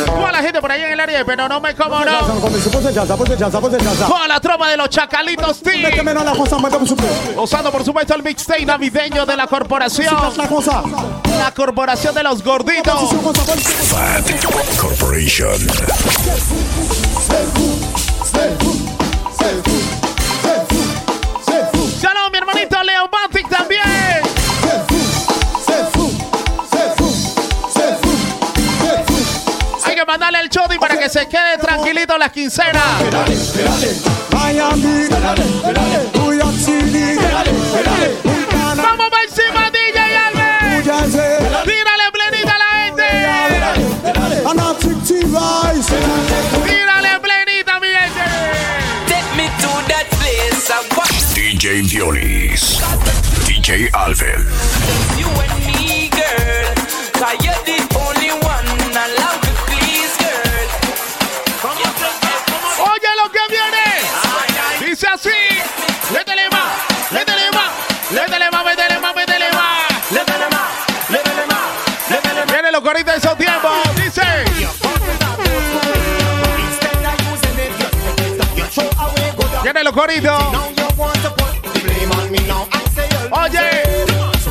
Toda 0.04 0.30
la 0.30 0.42
gente 0.42 0.60
por 0.60 0.70
ahí 0.70 0.82
en 0.82 0.92
el 0.92 1.00
área, 1.00 1.24
pero 1.24 1.48
no 1.48 1.62
me 1.62 1.74
como 1.74 2.04
no. 2.04 2.18
Toda 4.06 4.28
la 4.28 4.38
tropa 4.38 4.68
de 4.68 4.76
los 4.76 4.90
chacalitos 4.90 5.62
Team. 5.62 5.90
Usando 7.38 7.72
por 7.72 7.86
supuesto 7.86 8.14
el 8.14 8.22
mixtape 8.22 8.66
navideño 8.66 9.24
de 9.24 9.34
la 9.34 9.46
corporación. 9.46 10.14
La 11.38 11.54
corporación 11.54 12.14
de 12.14 12.22
los 12.22 12.44
gorditos. 12.44 13.14
Fat 13.88 14.30
Corporation. 14.78 15.58
Hermanito 23.00 23.08
Leo 23.08 23.08
Matic 23.08 23.48
también. 23.48 23.80
Hay 29.84 29.94
que 29.94 30.04
mandarle 30.04 30.40
el 30.40 30.50
chodi 30.50 30.78
para 30.78 30.98
que 30.98 31.08
se 31.08 31.26
quede 31.28 31.58
tranquilito 31.58 32.18
las 32.18 32.30
quincenas. 32.32 32.82
Vamos 38.76 39.10
para 39.10 39.24
encima, 39.24 39.70
DJ 39.70 40.16
Albert. 40.16 41.64
Tírale 41.64 42.12
plenita 42.12 42.54
a 42.54 42.58
la 42.58 42.64
gente. 42.84 42.90
DJ 51.80 51.96
Violis. 51.96 52.76
DJ 53.48 53.88
Alvin. 53.94 54.44
you 55.16 55.24
and 55.40 55.56
me, 55.64 56.10
girl. 56.12 56.76
Cause 57.16 57.40
you're 57.40 57.56
the 57.64 57.80
only 57.96 58.36
one 58.44 58.68
allowed 58.92 59.40
to 59.40 59.48
please, 59.64 60.12
girl. 60.20 60.68
Oye 62.84 63.08
lo 63.16 63.32
que 63.32 63.40
viene. 63.48 63.96
Dice 64.84 65.06
así. 65.06 65.32
Métele 66.12 66.50
más, 66.50 66.68
métele 67.12 67.50
más, 67.50 67.72
métele 68.10 68.50
más, 68.50 68.64
métele 68.66 69.00
más, 69.00 69.14
métele 69.16 69.50
más. 71.46 71.64
Viene 72.52 72.72
los 72.72 72.82
coritos 72.82 73.14
de 73.14 73.18
esos 73.20 73.38
tiempos. 73.38 73.72
Dice. 73.96 74.20
Viene 79.62 79.82
los 79.82 79.94
coritos. 79.94 80.59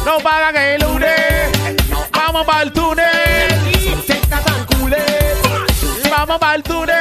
No 0.10 0.18
pagan 0.18 0.58
el 0.58 0.82
lunes. 0.82 1.52
Vamos 2.12 2.44
para 2.44 2.64
el 2.64 2.74
túnel. 2.74 3.06
Vamos 6.10 6.40
para 6.40 6.56
el 6.56 6.64
túnel. 6.64 6.98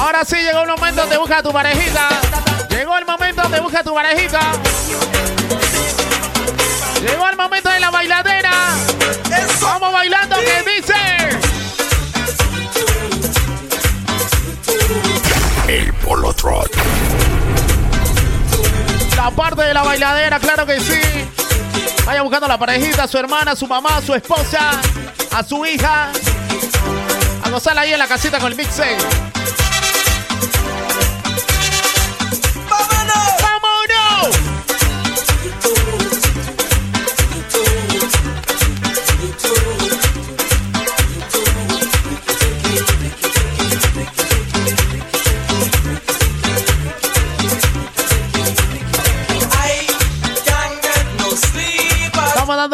Ahora 0.00 0.24
sí 0.24 0.36
llegó 0.36 0.62
el 0.62 0.68
momento 0.68 1.00
donde 1.02 1.18
busca 1.18 1.38
a 1.38 1.42
tu 1.42 1.52
parejita. 1.52 2.08
Llegó 2.70 2.96
el 2.96 3.04
momento 3.04 3.42
donde 3.42 3.60
busca 3.60 3.80
a 3.80 3.84
tu 3.84 3.92
parejita. 3.92 4.40
Parte 19.36 19.62
de 19.62 19.74
la 19.74 19.82
bailadera, 19.82 20.40
claro 20.40 20.66
que 20.66 20.80
sí. 20.80 21.00
Vaya 22.06 22.22
buscando 22.22 22.46
a 22.46 22.48
la 22.48 22.58
parejita, 22.58 23.04
a 23.04 23.08
su 23.08 23.18
hermana, 23.18 23.52
a 23.52 23.56
su 23.56 23.66
mamá, 23.66 23.98
a 23.98 24.02
su 24.02 24.14
esposa, 24.14 24.70
a 25.32 25.44
su 25.44 25.64
hija. 25.66 26.10
A 27.44 27.50
gozarla 27.50 27.82
ahí 27.82 27.92
en 27.92 27.98
la 27.98 28.08
casita 28.08 28.38
con 28.38 28.50
el 28.50 28.56
mixtape. 28.56 29.25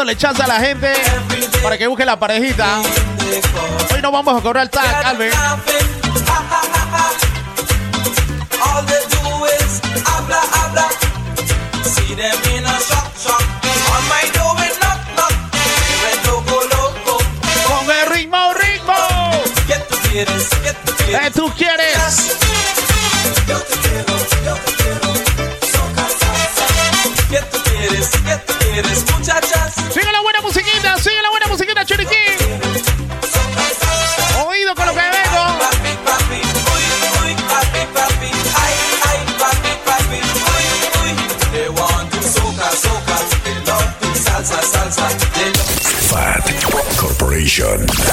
Dándole 0.03 0.17
chance 0.17 0.43
a 0.43 0.49
la 0.49 0.59
gente 0.59 0.93
para 1.63 1.79
que 1.79 1.87
busque 1.87 2.05
la 2.05 2.19
parejita. 2.19 2.81
Hoy 3.95 4.03
no 4.03 4.11
vamos 4.11 4.37
a 4.37 4.43
cobrar 4.43 4.69
tag, 4.69 5.07
Albert. 5.07 5.37
Con 17.69 17.91
el 17.91 18.07
ritmo, 18.11 18.55
ritmo. 18.55 18.95
¿Qué 19.69 19.77
tú 19.89 19.97
quieres? 20.11 20.49
¿Qué 20.65 21.31
tú 21.31 21.53
quieres? 21.55 22.42
Corporation. 47.55 48.12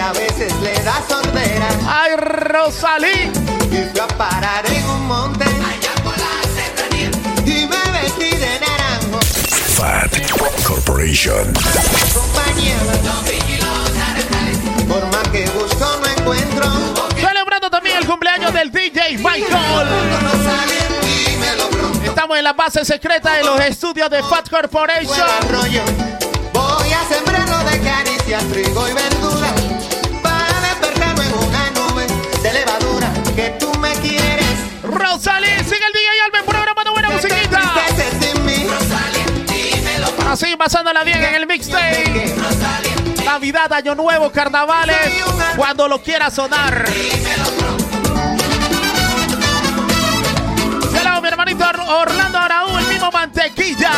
A 0.00 0.12
veces 0.12 0.52
le 0.62 0.72
da 0.84 1.02
sordera. 1.08 1.68
Ay, 1.86 2.16
Rosalí. 2.16 3.32
Y 3.70 3.90
fui 3.90 4.00
a 4.00 4.06
parar 4.06 4.64
en 4.70 4.88
un 4.88 5.06
monte 5.08 5.44
y 7.44 7.66
me 7.66 8.00
vestí 8.00 8.30
de 8.30 8.60
naranjo. 8.60 9.18
Fat 9.76 10.12
Corporation. 10.64 11.52
Compañía, 12.14 12.76
por 14.86 15.04
más 15.06 15.28
que 15.28 15.46
busco 15.50 15.84
no 16.00 16.06
encuentro. 16.06 16.66
Celebrando 17.16 17.68
también 17.68 17.96
el 17.96 18.06
cumpleaños 18.06 18.52
del 18.52 18.70
DJ 18.70 19.18
Michael. 19.18 19.88
Estamos 22.04 22.38
en 22.38 22.44
la 22.44 22.52
base 22.52 22.84
secreta 22.84 23.32
de 23.34 23.44
los 23.44 23.60
estudios 23.60 24.08
de 24.10 24.22
Fat 24.22 24.48
Corporation. 24.48 25.26
Voy 26.52 26.92
a 26.92 27.04
sembrarlo 27.08 27.58
de 27.70 27.80
caricias, 27.80 28.44
trigo 28.44 28.88
y 28.88 28.92
sí, 40.48 40.56
pasando 40.56 40.92
la 40.92 41.04
10 41.04 41.16
en 41.16 41.34
el 41.34 41.46
mixtape. 41.46 42.34
Navidad, 43.24 43.72
Año 43.72 43.94
Nuevo, 43.94 44.30
Carnavales, 44.30 45.22
cuando 45.56 45.88
lo 45.88 46.00
quiera 46.02 46.30
sonar. 46.30 46.84
Hello, 50.94 51.20
mi 51.20 51.28
hermanito 51.28 51.64
Orlando 51.88 52.38
Araúl, 52.38 52.82
mismo 52.88 53.10
mantequilla. 53.10 53.92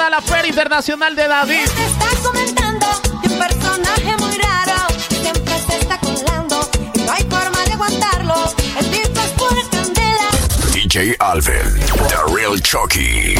Recuerda 0.00 0.06
a 0.06 0.10
la 0.10 0.20
Feria 0.22 0.48
Internacional 0.48 1.16
de 1.16 1.28
David. 1.28 1.60
Está 1.60 2.28
comentando 2.28 2.86
de 3.22 3.28
un 3.28 3.38
personaje 3.38 4.16
muy 4.18 4.38
raro 4.38 4.86
que 5.08 5.14
siempre 5.16 5.54
se 5.68 5.78
está 5.78 5.98
colando 5.98 6.70
y 6.94 6.98
no 7.00 7.12
hay 7.12 7.22
forma 7.24 7.64
de 7.64 7.72
aguantarlo. 7.72 8.54
El 8.78 8.90
tipo 8.90 9.20
es 9.20 9.30
pura 9.32 9.62
candela. 9.70 10.28
DJ 10.72 11.16
Alvin, 11.18 11.80
The 12.08 12.34
Real 12.34 12.60
Chucky. 12.62 13.34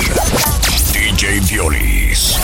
DJ 0.92 1.40
Violis. 1.40 2.36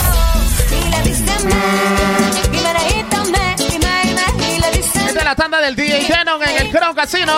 Y 0.70 0.90
le 0.90 1.02
dicen 1.02 1.48
me, 1.48 2.56
y 2.56 2.62
me 2.62 2.72
reíto 2.72 3.24
me, 3.24 3.56
y 3.58 3.78
me, 3.78 4.02
y 4.02 4.14
me, 4.14 4.54
y 4.54 4.60
le 4.60 4.70
dicen 4.70 5.08
Esta 5.08 5.18
es 5.18 5.24
la 5.24 5.34
tanda 5.34 5.60
del 5.60 5.76
DJ 5.76 6.08
Denon 6.08 6.42
en 6.42 6.66
el 6.66 6.70
Crown 6.70 6.94
Casino. 6.94 7.32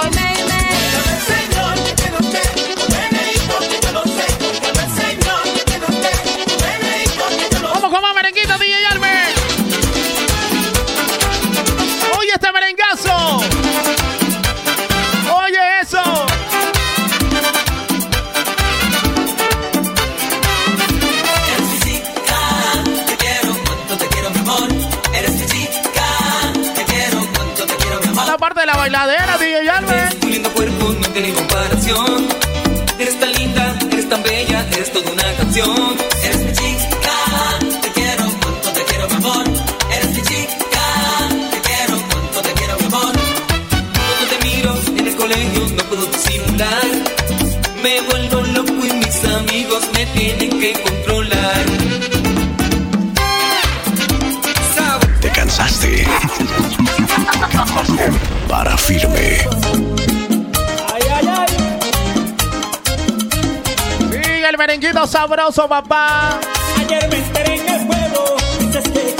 Vamos 7.90 8.00
con 8.02 8.14
más 8.14 8.22
merenguito, 8.22 8.58
DJ 8.58 8.86
Alvin. 8.90 9.08
Oye 12.18 12.32
este 12.34 12.52
merengazo. 12.52 13.38
Oye 15.34 15.80
eso. 15.80 16.26
La 28.26 28.36
parte 28.36 28.60
de 28.60 28.66
la 28.66 28.76
bailadera, 28.76 29.38
DJ 29.38 29.70
Alvin. 29.70 30.20
Tu 30.20 30.28
lindo 30.28 30.50
cuerpo 30.50 30.92
no 31.00 31.08
tiene 31.08 31.32
comparación. 31.32 32.28
Eres 32.98 33.18
tan 33.18 33.32
linda, 33.32 33.78
eres 33.90 34.08
tan 34.10 34.22
bella, 34.22 34.66
eres 34.72 34.92
toda 34.92 35.10
una 35.10 35.32
canción. 35.38 35.96
Eres 36.22 36.37
que 50.58 50.72
controlar. 50.72 51.64
¿Te 55.20 55.30
cansaste? 55.30 56.02
Para 58.48 58.76
firme. 58.76 59.38
Sigue 64.10 64.48
el 64.48 64.58
merenguito 64.58 65.06
sabroso, 65.06 65.68
papá. 65.68 66.40
Ayer 66.78 67.08
me 67.08 67.18
enteré 67.18 67.54
en 67.56 67.68
el 67.68 67.86
pueblo, 67.86 68.36
dices 68.58 68.82
que 68.88 69.14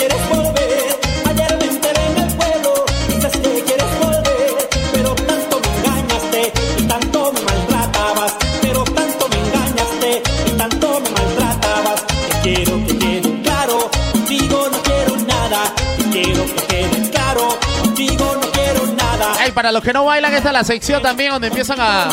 para 19.59 19.73
los 19.73 19.83
que 19.83 19.93
no 19.93 20.05
bailan, 20.05 20.33
esta 20.35 20.51
es 20.51 20.53
la 20.53 20.63
sección 20.63 21.03
también 21.03 21.33
donde 21.33 21.49
empiezan 21.49 21.81
a, 21.81 22.05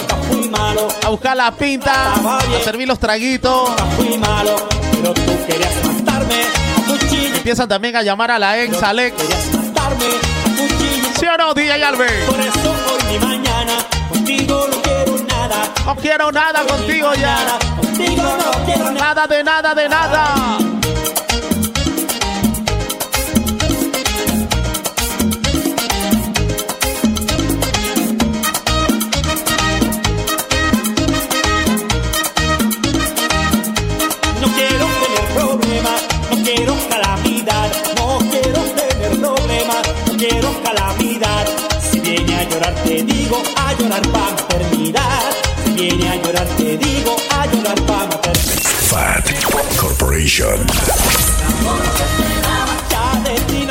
a 1.05 1.09
buscar 1.09 1.37
la 1.37 1.51
pinta, 1.51 2.11
a 2.13 2.39
servir 2.63 2.87
los 2.87 2.97
traguitos. 2.97 3.69
Empiezan 7.35 7.67
también 7.67 7.97
a 7.97 8.01
llamar 8.01 8.31
a 8.31 8.39
la 8.39 8.59
ex, 8.63 8.81
Alex. 8.81 9.15
¿Sí 11.19 11.27
o 11.27 11.37
no, 11.37 11.53
DJ 11.53 11.83
Alvin? 11.83 12.07
Por 12.25 12.39
eso 12.39 12.75
hoy 12.91 13.03
ni 13.11 13.19
mañana 13.19 13.73
contigo 14.09 14.67
no 14.67 14.81
quiero 14.81 15.15
nada. 15.27 15.71
No 15.85 15.95
quiero 15.97 16.31
nada 16.31 16.63
contigo 16.63 17.13
ya. 17.13 17.37
Contigo 17.79 18.23
no 18.23 18.65
quiero 18.65 18.85
nada. 18.85 19.13
Nada 19.13 19.27
de 19.27 19.43
nada 19.43 19.75
de 19.75 19.87
nada. 19.87 20.64
A 42.45 42.49
llorar 42.49 42.75
te 42.83 43.03
digo, 43.03 43.41
a 43.57 43.73
llorar 43.73 44.01
pa' 44.11 44.31
maternidad. 44.31 45.31
Si 45.63 45.71
viene 45.71 46.09
a 46.09 46.15
llorar 46.15 46.47
te 46.57 46.77
digo, 46.77 47.15
a 47.31 47.45
llorar 47.47 47.81
pa' 47.85 48.05
maternidad. 48.05 48.61
Fat 48.89 49.25
Corporation. 49.79 50.59
Ya 52.89 53.21
de 53.23 53.35
ti 53.47 53.64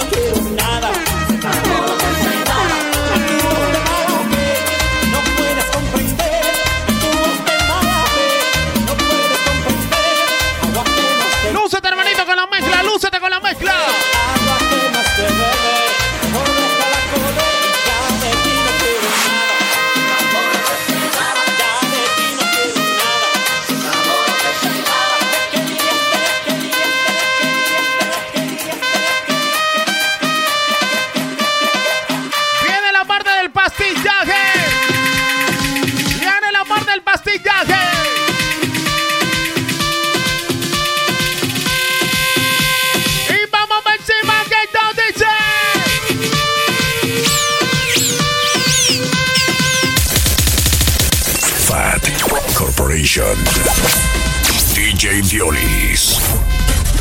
DJ 55.05 55.21
Violis. 55.21 56.19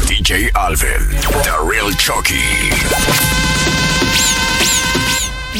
DJ 0.09 0.51
Alvin. 0.55 1.07
The 1.47 1.55
Real 1.63 1.89
Chucky. 1.93 2.35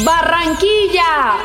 Barranquilla. 0.04 1.40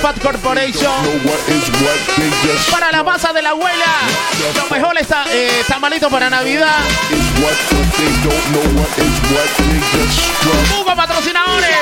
Fat 0.00 0.20
Corporation. 0.20 0.92
Para 2.70 2.92
la 2.92 3.02
masa 3.02 3.32
de 3.32 3.42
la 3.42 3.50
abuela. 3.50 3.84
Los 4.54 4.70
mejores 4.70 5.06
eh, 5.30 5.64
tamalitos 5.66 6.10
para 6.10 6.30
Navidad. 6.30 6.78
Hugo 10.78 10.96
patrocinadores. 10.96 11.76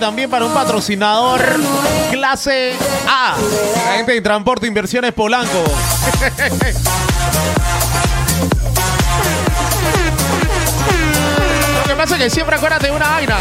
también 0.00 0.30
para 0.30 0.46
un 0.46 0.54
patrocinador 0.54 1.40
clase 2.10 2.74
A. 3.06 3.36
La 3.86 3.92
gente 3.98 4.12
de 4.12 4.22
Transporte 4.22 4.66
Inversiones 4.66 5.12
Polanco. 5.12 5.52
Lo 11.76 11.84
que 11.86 11.94
pasa 11.94 12.16
es 12.16 12.22
que 12.22 12.30
siempre 12.30 12.56
acuérdate 12.56 12.86
de 12.86 12.92
una 12.92 13.10
vaina. 13.10 13.36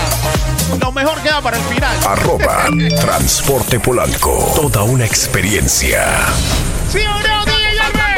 Lo 0.82 0.91
mejor 0.91 1.22
queda 1.22 1.41
para 1.41 1.55
el 1.57 1.64
final. 1.64 1.95
Arroba 2.05 2.66
Transporte 2.99 3.80
Polanco. 3.80 4.51
Toda 4.55 4.84
una 4.84 5.05
experiencia. 5.05 6.26
¿Sí 6.91 6.99
o 6.99 7.28
no, 7.28 7.45
DJ 7.45 7.55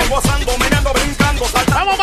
Vamos 0.10 0.24
para 1.54 1.86
vamos 1.86 1.98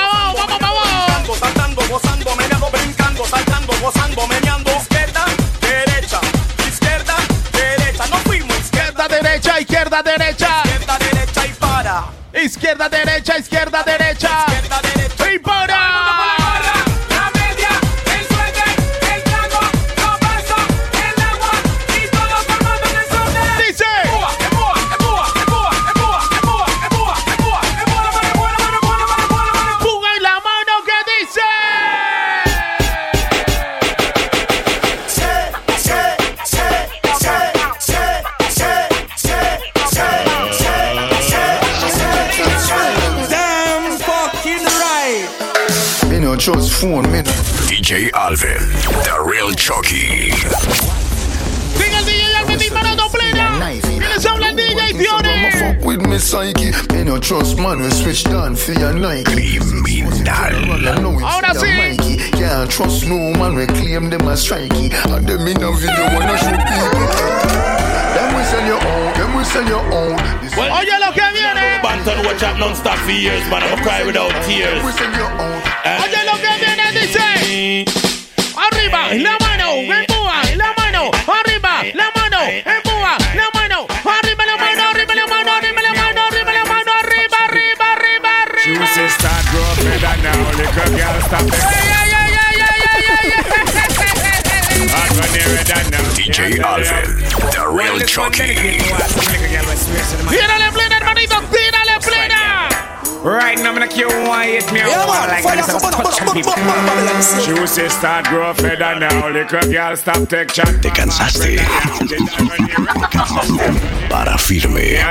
Juicy 107.19 107.89
start 107.89 108.27
grow 108.27 108.55
feather 108.55 108.95
now. 109.01 109.29
Little 109.29 109.61
girl 109.73 109.97
stop 109.97 110.29
take 110.29 110.53
chat. 110.53 110.81
Te 110.81 110.89
cansaste. 110.89 111.59
Para 114.09 114.39
firme. 114.39 115.03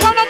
Vamos. 0.00 0.26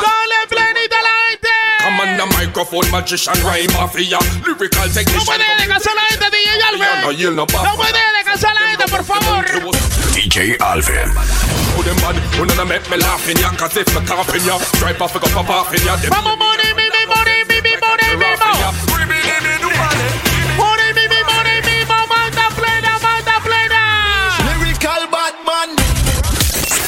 Dale 0.00 0.46
plenita 0.48 0.96
la 1.02 1.12
gente. 1.28 1.50
On 1.84 2.16
the 2.16 2.24
microphone 2.38 2.90
magician 2.90 3.34
rhyme 3.44 3.70
mafia. 3.74 4.18
Lyrical 4.46 4.88
technician. 4.88 5.18
No 5.18 5.24
puede 5.26 5.44
descansar 5.58 5.94
la 5.94 6.02
gente 6.08 6.30
DJ 6.30 6.62
Alvin. 6.62 6.86
No, 7.36 7.44
no 7.44 7.74
puede 7.76 7.98
descansar 8.16 8.54
la 8.54 8.60
gente 8.68 8.88
por 8.88 9.04
favor. 9.04 9.44
DJ 10.14 10.56
Alvin. 10.60 11.12
Vamos. 16.08 16.63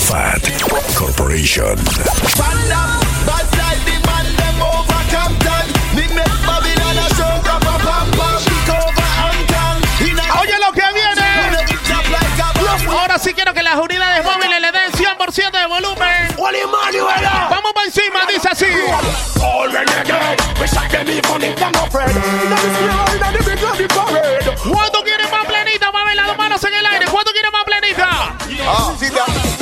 Fat 0.06 0.40
Corporation. 0.94 1.76
Oye 10.40 10.58
lo 10.60 10.72
que 10.72 10.82
viene. 10.94 11.26
Ahora 12.88 13.18
sí 13.18 13.34
quiero 13.34 13.52
que 13.52 13.64
las 13.64 13.74
unidades 13.74 14.24
móviles 14.24 14.60
le 14.60 14.70
den 14.70 14.92
100% 14.92 15.50
de 15.50 15.66
volumen. 15.66 16.36
Vamos 17.50 17.72
para 17.74 17.86
encima, 17.86 18.26
dice 18.28 18.48
así. 18.48 18.66
¿Cuánto 24.70 25.02
quieren 25.02 25.30
más 25.32 25.46
planita? 25.46 25.90
Mame 25.90 26.14
las 26.14 26.36
manos 26.38 26.62
en 26.62 26.74
el 26.74 26.86
aire. 26.86 27.06
¿Cuánto 27.06 27.32
quieren 27.32 27.50
más 27.50 27.64
planita? 27.64 28.08
Ah. 28.68 29.55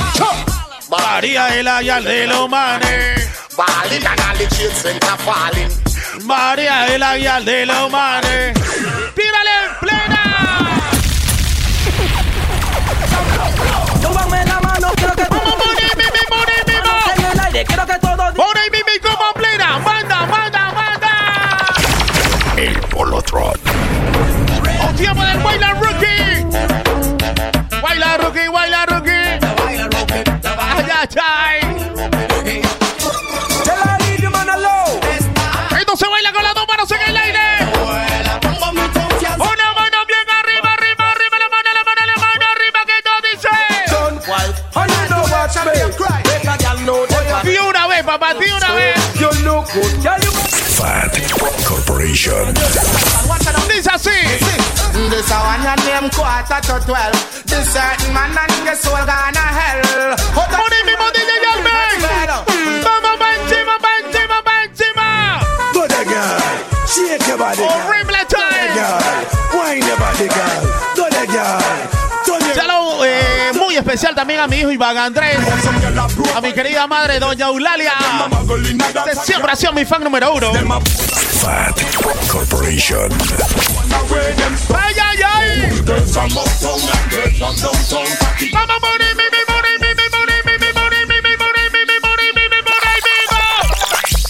Body 0.96 1.36
Island 1.36 2.06
de 2.06 2.26
los 2.28 2.48
manes. 2.48 3.28
Balling 3.56 4.06
and 4.06 4.20
all 4.20 4.36
the 4.36 4.46
chains 4.54 4.74
center 4.74 5.16
falling. 5.26 5.68
Body 6.24 6.68
Island 6.68 7.44
de 7.44 7.66
los 7.66 7.90
manes. 7.90 8.56
Pírale 9.16 9.54
en 9.64 9.74
plena. 9.80 10.22
Súbame 14.00 14.44
la 14.46 14.60
mano, 14.60 14.92
quiero 14.94 15.16
que 15.16 15.24
todo. 15.24 15.54
En 17.16 17.24
el 17.24 17.40
aire, 17.40 17.64
quiero 17.64 17.86
que 17.86 17.98
todo. 17.98 18.22
Ahora 18.22 18.60
mi 18.70 18.98
como 19.00 19.32
plena. 19.34 19.78
Manda, 19.80 20.26
manda, 20.26 20.72
manda. 20.72 21.74
El 22.56 22.78
Polotron. 22.82 23.58
O 24.80 24.94
tiempo 24.94 25.24
del 25.24 25.38
Baila 25.38 25.74
Rookie. 25.74 26.46
Baila 27.82 28.16
Rookie, 28.18 28.48
Baila 28.48 28.86
Rookie. 28.86 29.43
Ay. 31.16 31.60
Esto 35.78 35.96
se 35.96 36.08
baila 36.08 36.32
con 36.32 36.42
las 36.42 36.54
dos 36.54 36.66
manos 36.66 36.90
en 36.90 37.00
el 37.02 37.16
aire. 37.16 37.40
Una 39.36 39.72
mano 39.74 40.06
bien 40.06 40.28
arriba, 40.28 40.72
arriba, 40.72 41.10
arriba, 41.10 41.38
la 41.38 41.48
mano, 41.48 41.70
la 41.74 41.84
mano, 41.84 42.00
la 42.06 42.16
mano 42.16 42.44
arriba, 42.54 42.80
que 42.86 43.02
todo 43.02 43.18
dice. 43.30 43.48
Di 47.44 47.56
una 47.58 47.86
vez, 47.86 48.02
papá, 48.04 48.34
di 48.34 48.50
una 48.50 48.72
vez. 48.72 48.94
Fat 50.76 51.16
Corporation. 51.64 52.54
Dice 53.68 53.90
así. 53.92 54.73
This 54.94 55.30
a 55.30 55.38
one 55.42 55.62
your 55.62 55.76
name 55.82 56.08
quarter 56.10 56.60
to 56.62 56.74
twelve. 56.86 57.18
This 57.46 57.66
certain 57.74 58.14
man 58.14 58.30
and 58.30 58.64
your 58.64 58.76
soul 58.76 58.94
gonna 58.94 59.42
hell. 59.42 60.14
Por 60.34 60.70
ahí 60.72 60.84
mismo 60.86 61.06
DJ 61.10 61.32
Alvin. 61.50 61.98
Vamos 62.84 63.18
pa' 63.18 63.34
encima, 63.34 63.74
pa' 63.82 63.98
encima, 64.06 64.38
pa' 64.44 64.62
encima. 64.64 65.06
Go 65.74 65.86
there, 65.88 66.04
girl. 66.04 66.38
Shake 66.86 67.26
your 67.26 67.38
body, 67.38 67.58
girl. 67.58 68.06
There, 68.06 68.26
time. 68.30 68.74
girl. 68.78 69.02
Wine 69.58 69.82
your 69.84 69.98
body, 69.98 70.28
girl. 70.28 70.62
Go 70.94 71.10
there, 71.10 71.26
girl. 71.26 72.04
Saludo 72.54 73.04
eh, 73.04 73.50
muy 73.58 73.76
especial 73.76 74.14
también 74.14 74.40
a 74.40 74.46
mi 74.46 74.58
hijo 74.58 74.70
Iván 74.70 74.96
Andrés, 74.96 75.38
a 76.34 76.40
mi 76.40 76.52
querida 76.52 76.86
madre 76.86 77.18
Doña 77.18 77.46
Eulalia. 77.46 77.92
Usted 78.40 79.18
siempre 79.24 79.52
ha 79.52 79.56
sido 79.56 79.72
mi 79.72 79.84
fan 79.84 80.04
número 80.04 80.32
uno. 80.34 80.52
Fat 81.40 81.80
Corporation. 82.30 83.10
¡Ay, 84.74 84.94
ay, 85.02 85.18
ay! 85.22 85.82
¡Vamos, 86.14 86.50
Moni, 88.82 89.08
mi, 89.14 89.26
mi, 89.30 89.40
mi, 89.40 89.80
mi, 89.80 90.06
Moni, 90.14 90.36
mi, 90.44 90.54
mi, 90.58 90.70
Moni, 90.72 91.00
mi, 91.06 91.18
mi, 91.22 91.32
mi, 91.64 91.80
mi, 91.84 91.98
Moni, 92.04 92.28
mi. 92.34 92.58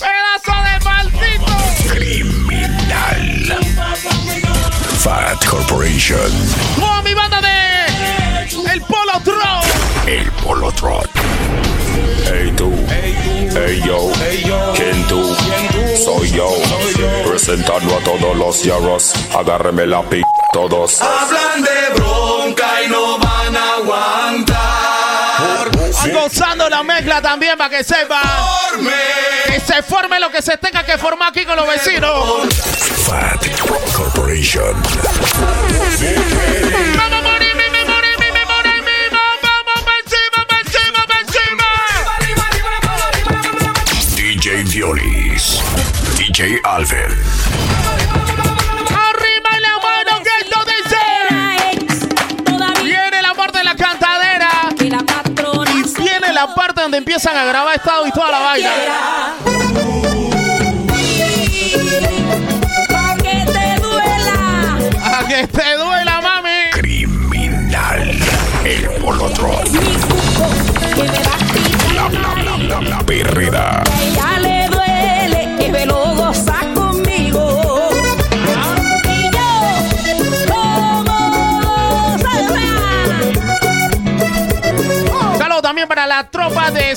¡Pedazo 0.01 0.55
de 0.65 0.75
maldito! 0.85 1.55
Criminal. 1.89 3.27
Fat 4.99 5.41
Corporation. 5.47 6.33
¡Con 6.79 7.05
mi 7.05 7.15
banda 7.15 7.41
de 7.41 8.71
El 8.73 8.81
Polo! 8.83 9.13
El. 10.07 10.35
Hey 12.27 12.53
tú, 12.57 12.73
hey 13.55 13.83
yo, 13.87 14.11
¿quién 14.75 15.07
tú? 15.07 15.35
Soy 16.05 16.31
yo, 16.31 16.49
presentando 17.35 17.97
a 17.97 18.01
todos 18.05 18.37
los 18.37 18.63
yarros, 18.63 19.13
agárreme 19.37 19.85
la 19.89 20.09
pi, 20.09 20.23
todos. 20.53 21.03
Hablan 21.03 21.65
de 21.65 21.91
bronca 21.97 22.81
y 22.85 22.89
no 22.89 23.19
van 23.19 23.57
a 23.57 23.75
aguantar. 23.79 24.55
Gozando 26.13 26.71
la 26.71 26.85
mezcla 26.85 27.21
también 27.21 27.59
para 27.59 27.71
que 27.71 27.83
sepa. 27.83 28.23
Que 29.49 29.59
se 29.59 29.83
forme 29.83 30.21
lo 30.21 30.31
que 30.31 30.43
se 30.43 30.57
tenga 30.59 30.85
que 30.87 30.97
formar 30.97 31.31
aquí 31.31 31.45
con 31.45 31.57
los 31.57 31.67
vecinos. 31.67 32.47
Fat 33.05 33.45
Corporation. 33.97 34.81
DJ 44.15 44.63
Violis. 44.63 45.14
DJ 46.35 46.61
Alvin. 46.65 46.99
¡Arriba 48.91 49.51
la 49.61 49.79
mano 49.79 50.21
que 50.25 50.31
esto 50.41 50.59
dice! 50.67 50.99
Viene 52.83 53.23
la 53.23 53.35
parte 53.35 53.59
de 53.59 53.65
la 53.65 53.77
cantadera. 53.77 54.51
Y 54.81 56.03
viene 56.03 56.33
la 56.33 56.53
parte 56.53 56.81
donde 56.81 56.99
empiezan 56.99 57.37
a 57.37 57.45
grabar 57.45 57.77
estado 57.77 58.05
y 58.09 58.11
toda 58.11 58.33
la 58.33 58.41
vaina. 58.41 59.94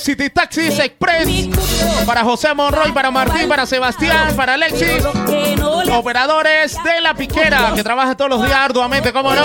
City 0.07 0.29
Taxis 0.29 0.79
Express. 0.79 1.27
Para 2.05 2.23
José 2.23 2.53
Monroy, 2.53 2.93
para 2.93 3.11
Martín, 3.11 3.49
para 3.49 3.65
Sebastián, 3.65 4.33
para 4.37 4.53
Alexis. 4.53 5.03
Operadores 5.91 6.77
de 6.81 7.01
la 7.01 7.13
piquera 7.13 7.73
que 7.75 7.83
trabajan 7.83 8.15
todos 8.15 8.29
los 8.29 8.41
días 8.41 8.57
arduamente, 8.57 9.11
¿cómo 9.11 9.35
no? 9.35 9.43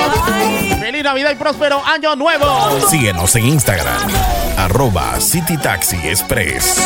Feliz 0.79 1.03
Navidad 1.03 1.33
y 1.33 1.35
próspero 1.35 1.85
año 1.85 2.15
nuevo. 2.15 2.47
Síguenos 2.89 3.35
en 3.35 3.47
Instagram. 3.47 4.09
Arroba 4.57 5.21
City 5.21 5.57
Taxi 5.57 5.97
Express. 5.97 6.81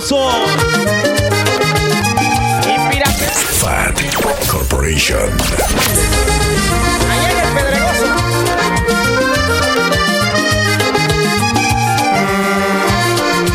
Sabroso. 0.00 0.30
Fat 3.60 4.00
Corporation. 4.48 5.30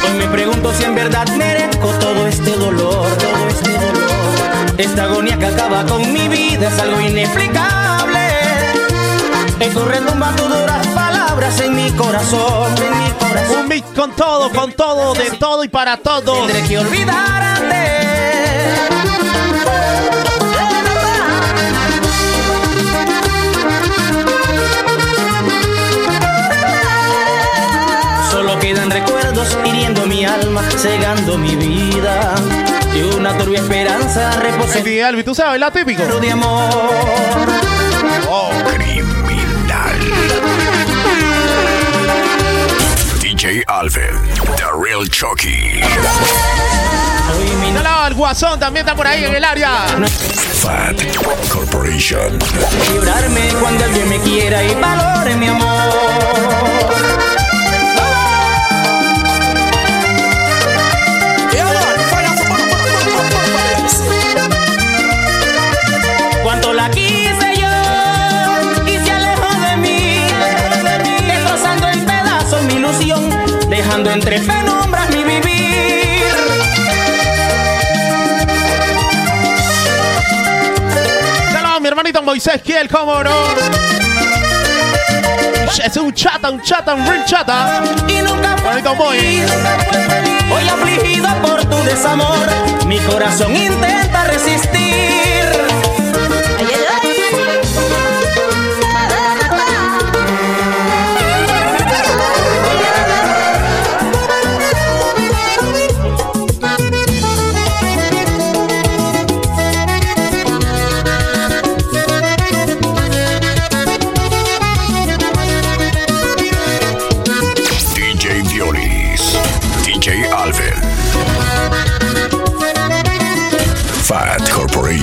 Hoy 0.04 0.18
me 0.18 0.28
pregunto 0.28 0.74
si 0.74 0.84
en 0.84 0.96
verdad 0.96 1.28
merezco 1.38 1.90
todo 2.00 2.28
este 2.28 2.52
dolor, 2.52 3.08
todo 3.18 3.48
este 3.50 3.72
dolor. 3.72 4.76
Esta 4.78 5.04
agonía 5.04 5.38
que 5.38 5.48
acaba 5.48 5.86
con 5.86 6.14
mi 6.14 6.28
vida 6.28 6.68
es 6.68 6.80
algo 6.80 7.02
inexplicable. 7.02 8.20
Esto 9.60 9.86
retumba 9.86 10.36
tus 10.36 10.50
duras 10.50 10.88
palabras 10.88 11.16
en 11.38 11.76
mi 11.76 11.92
corazón, 11.92 12.74
en 12.82 13.04
mi 13.04 13.12
corazón. 13.12 13.62
Un 13.62 13.68
mix 13.68 13.86
con 13.96 14.12
todo, 14.16 14.50
con 14.50 14.72
todo, 14.72 15.14
de 15.14 15.30
todo 15.32 15.64
y 15.64 15.68
para 15.68 15.98
todos. 15.98 16.48
Tendré 16.48 16.68
que 16.68 16.80
olvidarte. 16.80 17.76
Solo 28.32 28.58
quedan 28.60 28.90
recuerdos 28.90 29.58
hiriendo 29.64 30.08
mi 30.08 30.26
alma, 30.26 30.64
cegando 30.72 31.38
mi 31.38 31.56
vida. 31.56 32.34
Y 32.96 33.16
una 33.16 33.38
turbia 33.38 33.60
esperanza 33.60 34.32
reposa 34.40 34.80
en 34.80 35.04
Albi, 35.04 35.24
¿tú 35.24 35.36
sabes 35.36 35.60
la 35.60 35.70
típico? 35.70 36.02
de 36.02 36.32
amor. 36.32 36.70
Oh, 38.28 38.50
criminal. 38.74 39.16
DJ 43.38 43.64
Alvin. 43.68 44.18
The 44.58 44.72
Real 44.74 45.08
Chucky. 45.08 45.80
Saludos 47.28 47.86
al 47.86 48.14
Guasón, 48.16 48.60
también 48.60 48.84
está 48.84 48.96
por 48.96 49.06
ahí 49.06 49.26
en 49.26 49.36
el 49.36 49.44
área. 49.44 49.86
Fat 50.64 51.00
Corporation. 51.54 52.40
Llorarme 52.96 53.50
cuando 53.62 53.84
alguien 53.84 54.10
me 54.10 54.18
quiera 54.22 54.64
y 54.64 54.74
valore 54.74 55.36
mi 55.36 55.50
amor. 55.50 56.77
Entre 74.18 74.39
penumbras 74.39 75.09
mi 75.11 75.24
vivir. 75.24 76.26
Saludos 81.51 81.82
mi 81.82 81.88
hermanito 81.88 82.24
Moisés 82.24 82.61
Kiel, 82.63 82.88
cómo 82.89 83.24
no. 83.24 83.45
es 85.84 85.97
un 85.97 86.11
chata, 86.13 86.49
un 86.49 86.61
chata, 86.61 86.95
un 86.95 87.05
real 87.05 87.26
chata. 87.26 87.84
Y 88.07 88.22
nunca 88.24 88.55
Bonito 88.63 88.95
boy. 88.95 89.43
Hoy 90.51 90.68
afligida 90.68 91.36
por 91.41 91.63
tu 91.65 91.78
desamor, 91.84 92.47
mi 92.88 92.97
corazón 92.99 93.55
intenta 93.55 94.24
resistir. 94.24 95.16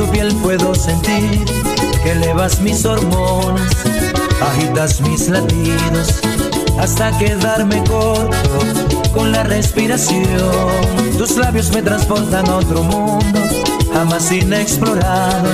Tu 0.00 0.10
piel 0.10 0.34
puedo 0.36 0.74
sentir 0.74 1.44
que 2.02 2.12
elevas 2.12 2.60
mis 2.60 2.86
hormonas, 2.86 3.70
agitas 4.40 4.98
mis 5.02 5.28
latidos 5.28 6.20
hasta 6.78 7.16
quedarme 7.18 7.84
corto 7.84 8.58
con 9.12 9.30
la 9.30 9.42
respiración. 9.42 10.24
Tus 11.18 11.36
labios 11.36 11.70
me 11.72 11.82
transportan 11.82 12.48
a 12.48 12.56
otro 12.56 12.82
mundo, 12.82 13.40
jamás 13.92 14.32
inexplorado, 14.32 15.50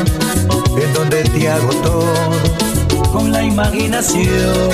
en 0.80 0.92
donde 0.94 1.24
te 1.24 1.50
hago 1.50 1.70
todo 1.82 3.10
con 3.12 3.32
la 3.32 3.42
imaginación. 3.42 4.70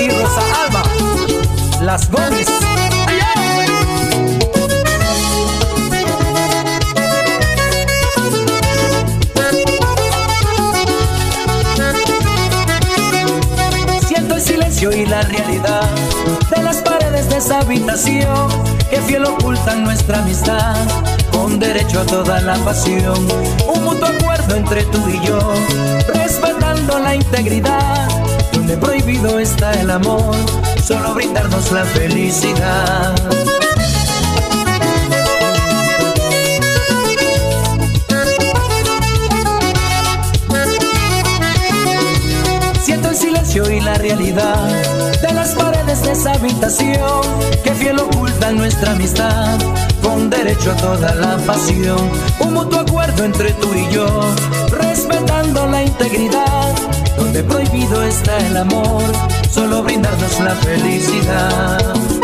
Y 0.00 0.08
Rosa 0.08 0.42
Alba, 0.64 0.82
las. 1.82 2.08
La 15.10 15.22
realidad 15.22 15.90
de 16.54 16.62
las 16.62 16.76
paredes 16.82 17.28
de 17.28 17.38
esa 17.38 17.58
habitación 17.58 18.48
que 18.88 19.00
fiel 19.02 19.24
ocultan 19.24 19.82
nuestra 19.82 20.20
amistad 20.20 20.76
con 21.32 21.58
derecho 21.58 22.00
a 22.00 22.06
toda 22.06 22.40
la 22.40 22.54
pasión. 22.58 23.26
Un 23.74 23.84
mutuo 23.84 24.06
acuerdo 24.06 24.54
entre 24.54 24.84
tú 24.84 25.08
y 25.08 25.26
yo, 25.26 25.38
respetando 26.14 27.00
la 27.00 27.16
integridad, 27.16 28.08
donde 28.52 28.76
prohibido 28.76 29.40
está 29.40 29.72
el 29.80 29.90
amor, 29.90 30.36
solo 30.80 31.14
brindarnos 31.14 31.72
la 31.72 31.84
felicidad. 31.86 33.14
Siento 42.80 43.08
el 43.08 43.16
silencio 43.16 43.68
y 43.68 43.80
la 43.80 43.94
realidad 43.94 44.99
de 45.20 45.32
las 45.34 45.54
paredes 45.54 46.02
de 46.02 46.12
esa 46.12 46.32
habitación 46.32 47.22
que 47.62 47.74
fiel 47.74 47.98
ocultan 47.98 48.56
nuestra 48.56 48.92
amistad 48.92 49.58
con 50.02 50.30
derecho 50.30 50.72
a 50.72 50.76
toda 50.76 51.14
la 51.14 51.36
pasión. 51.38 52.10
Un 52.40 52.54
mutuo 52.54 52.80
acuerdo 52.80 53.24
entre 53.24 53.52
tú 53.52 53.68
y 53.74 53.92
yo, 53.92 54.06
respetando 54.70 55.66
la 55.66 55.82
integridad, 55.82 56.74
donde 57.16 57.42
prohibido 57.44 58.02
está 58.02 58.38
el 58.38 58.56
amor, 58.56 59.02
solo 59.50 59.82
brindarnos 59.82 60.40
la 60.40 60.54
felicidad. 60.56 62.19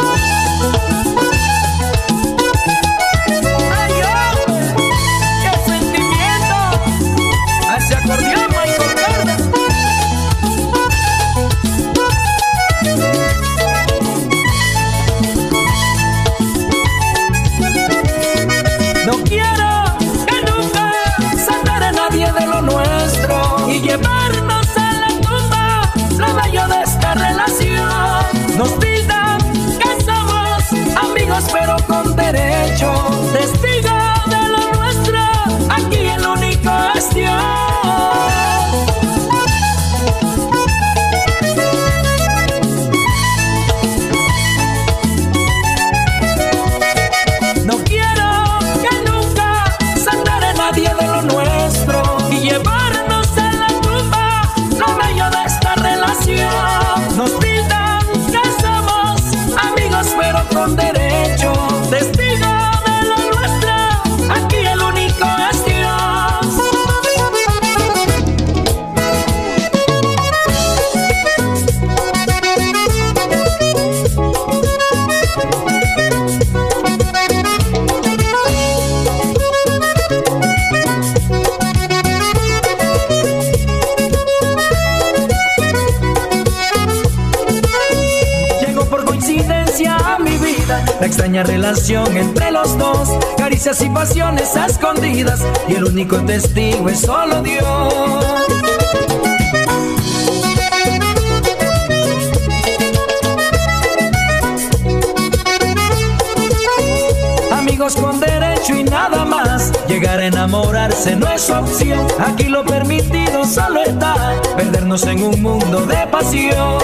Nada 108.90 109.24
más. 109.24 109.72
Llegar 109.88 110.20
a 110.20 110.26
enamorarse 110.26 111.16
no 111.16 111.28
es 111.28 111.48
opción. 111.50 112.06
Aquí 112.18 112.44
lo 112.44 112.64
permitido 112.64 113.44
solo 113.44 113.82
está 113.82 114.40
perdernos 114.56 115.04
en 115.06 115.22
un 115.22 115.42
mundo 115.42 115.86
de 115.86 116.06
pasión. 116.08 116.78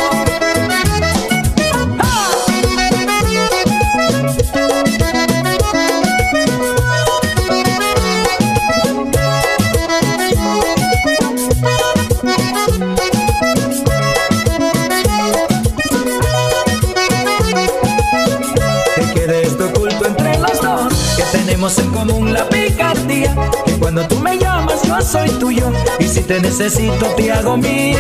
Cuando 23.79 24.07
tú 24.09 24.19
me 24.19 24.37
llamas 24.37 24.83
yo 24.83 25.01
soy 25.01 25.29
tuyo. 25.39 25.71
Y 26.01 26.09
si 26.09 26.23
te 26.23 26.41
necesito 26.41 27.07
te 27.15 27.31
hago 27.31 27.57
mía. 27.57 27.97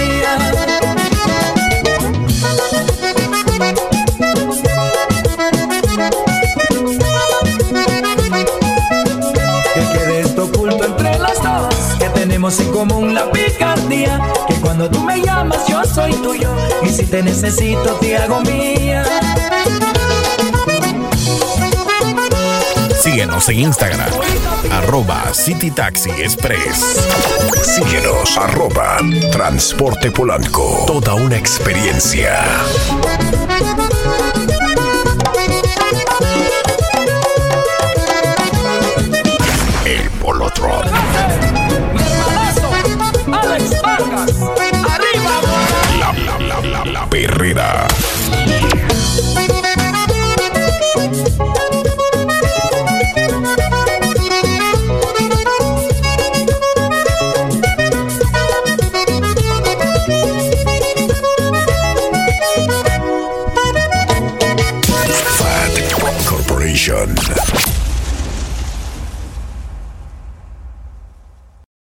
Que 9.74 9.80
quede 9.92 10.20
esto 10.20 10.44
oculto 10.44 10.84
entre 10.84 11.18
los 11.18 11.42
dos, 11.42 11.74
que 12.00 12.08
tenemos 12.14 12.58
en 12.58 12.72
común 12.72 13.14
la 13.14 13.30
picardía, 13.30 14.20
que 14.48 14.54
cuando 14.54 14.90
tú 14.90 15.00
me 15.00 15.20
llamas 15.20 15.68
yo 15.68 15.84
soy 15.84 16.12
tuyo. 16.14 16.50
Y 16.82 16.88
si 16.88 17.06
te 17.06 17.22
necesito 17.22 17.94
te 18.00 18.16
hago 18.16 18.40
mía. 18.40 19.04
Síguenos 23.02 23.48
en 23.48 23.58
Instagram, 23.58 24.12
arroba 24.70 25.34
City 25.34 25.72
Taxi 25.72 26.08
Express. 26.10 27.04
Síguenos, 27.60 28.38
arroba 28.38 28.98
Transporte 29.32 30.12
Polanco. 30.12 30.84
Toda 30.86 31.14
una 31.14 31.36
experiencia. 31.36 32.44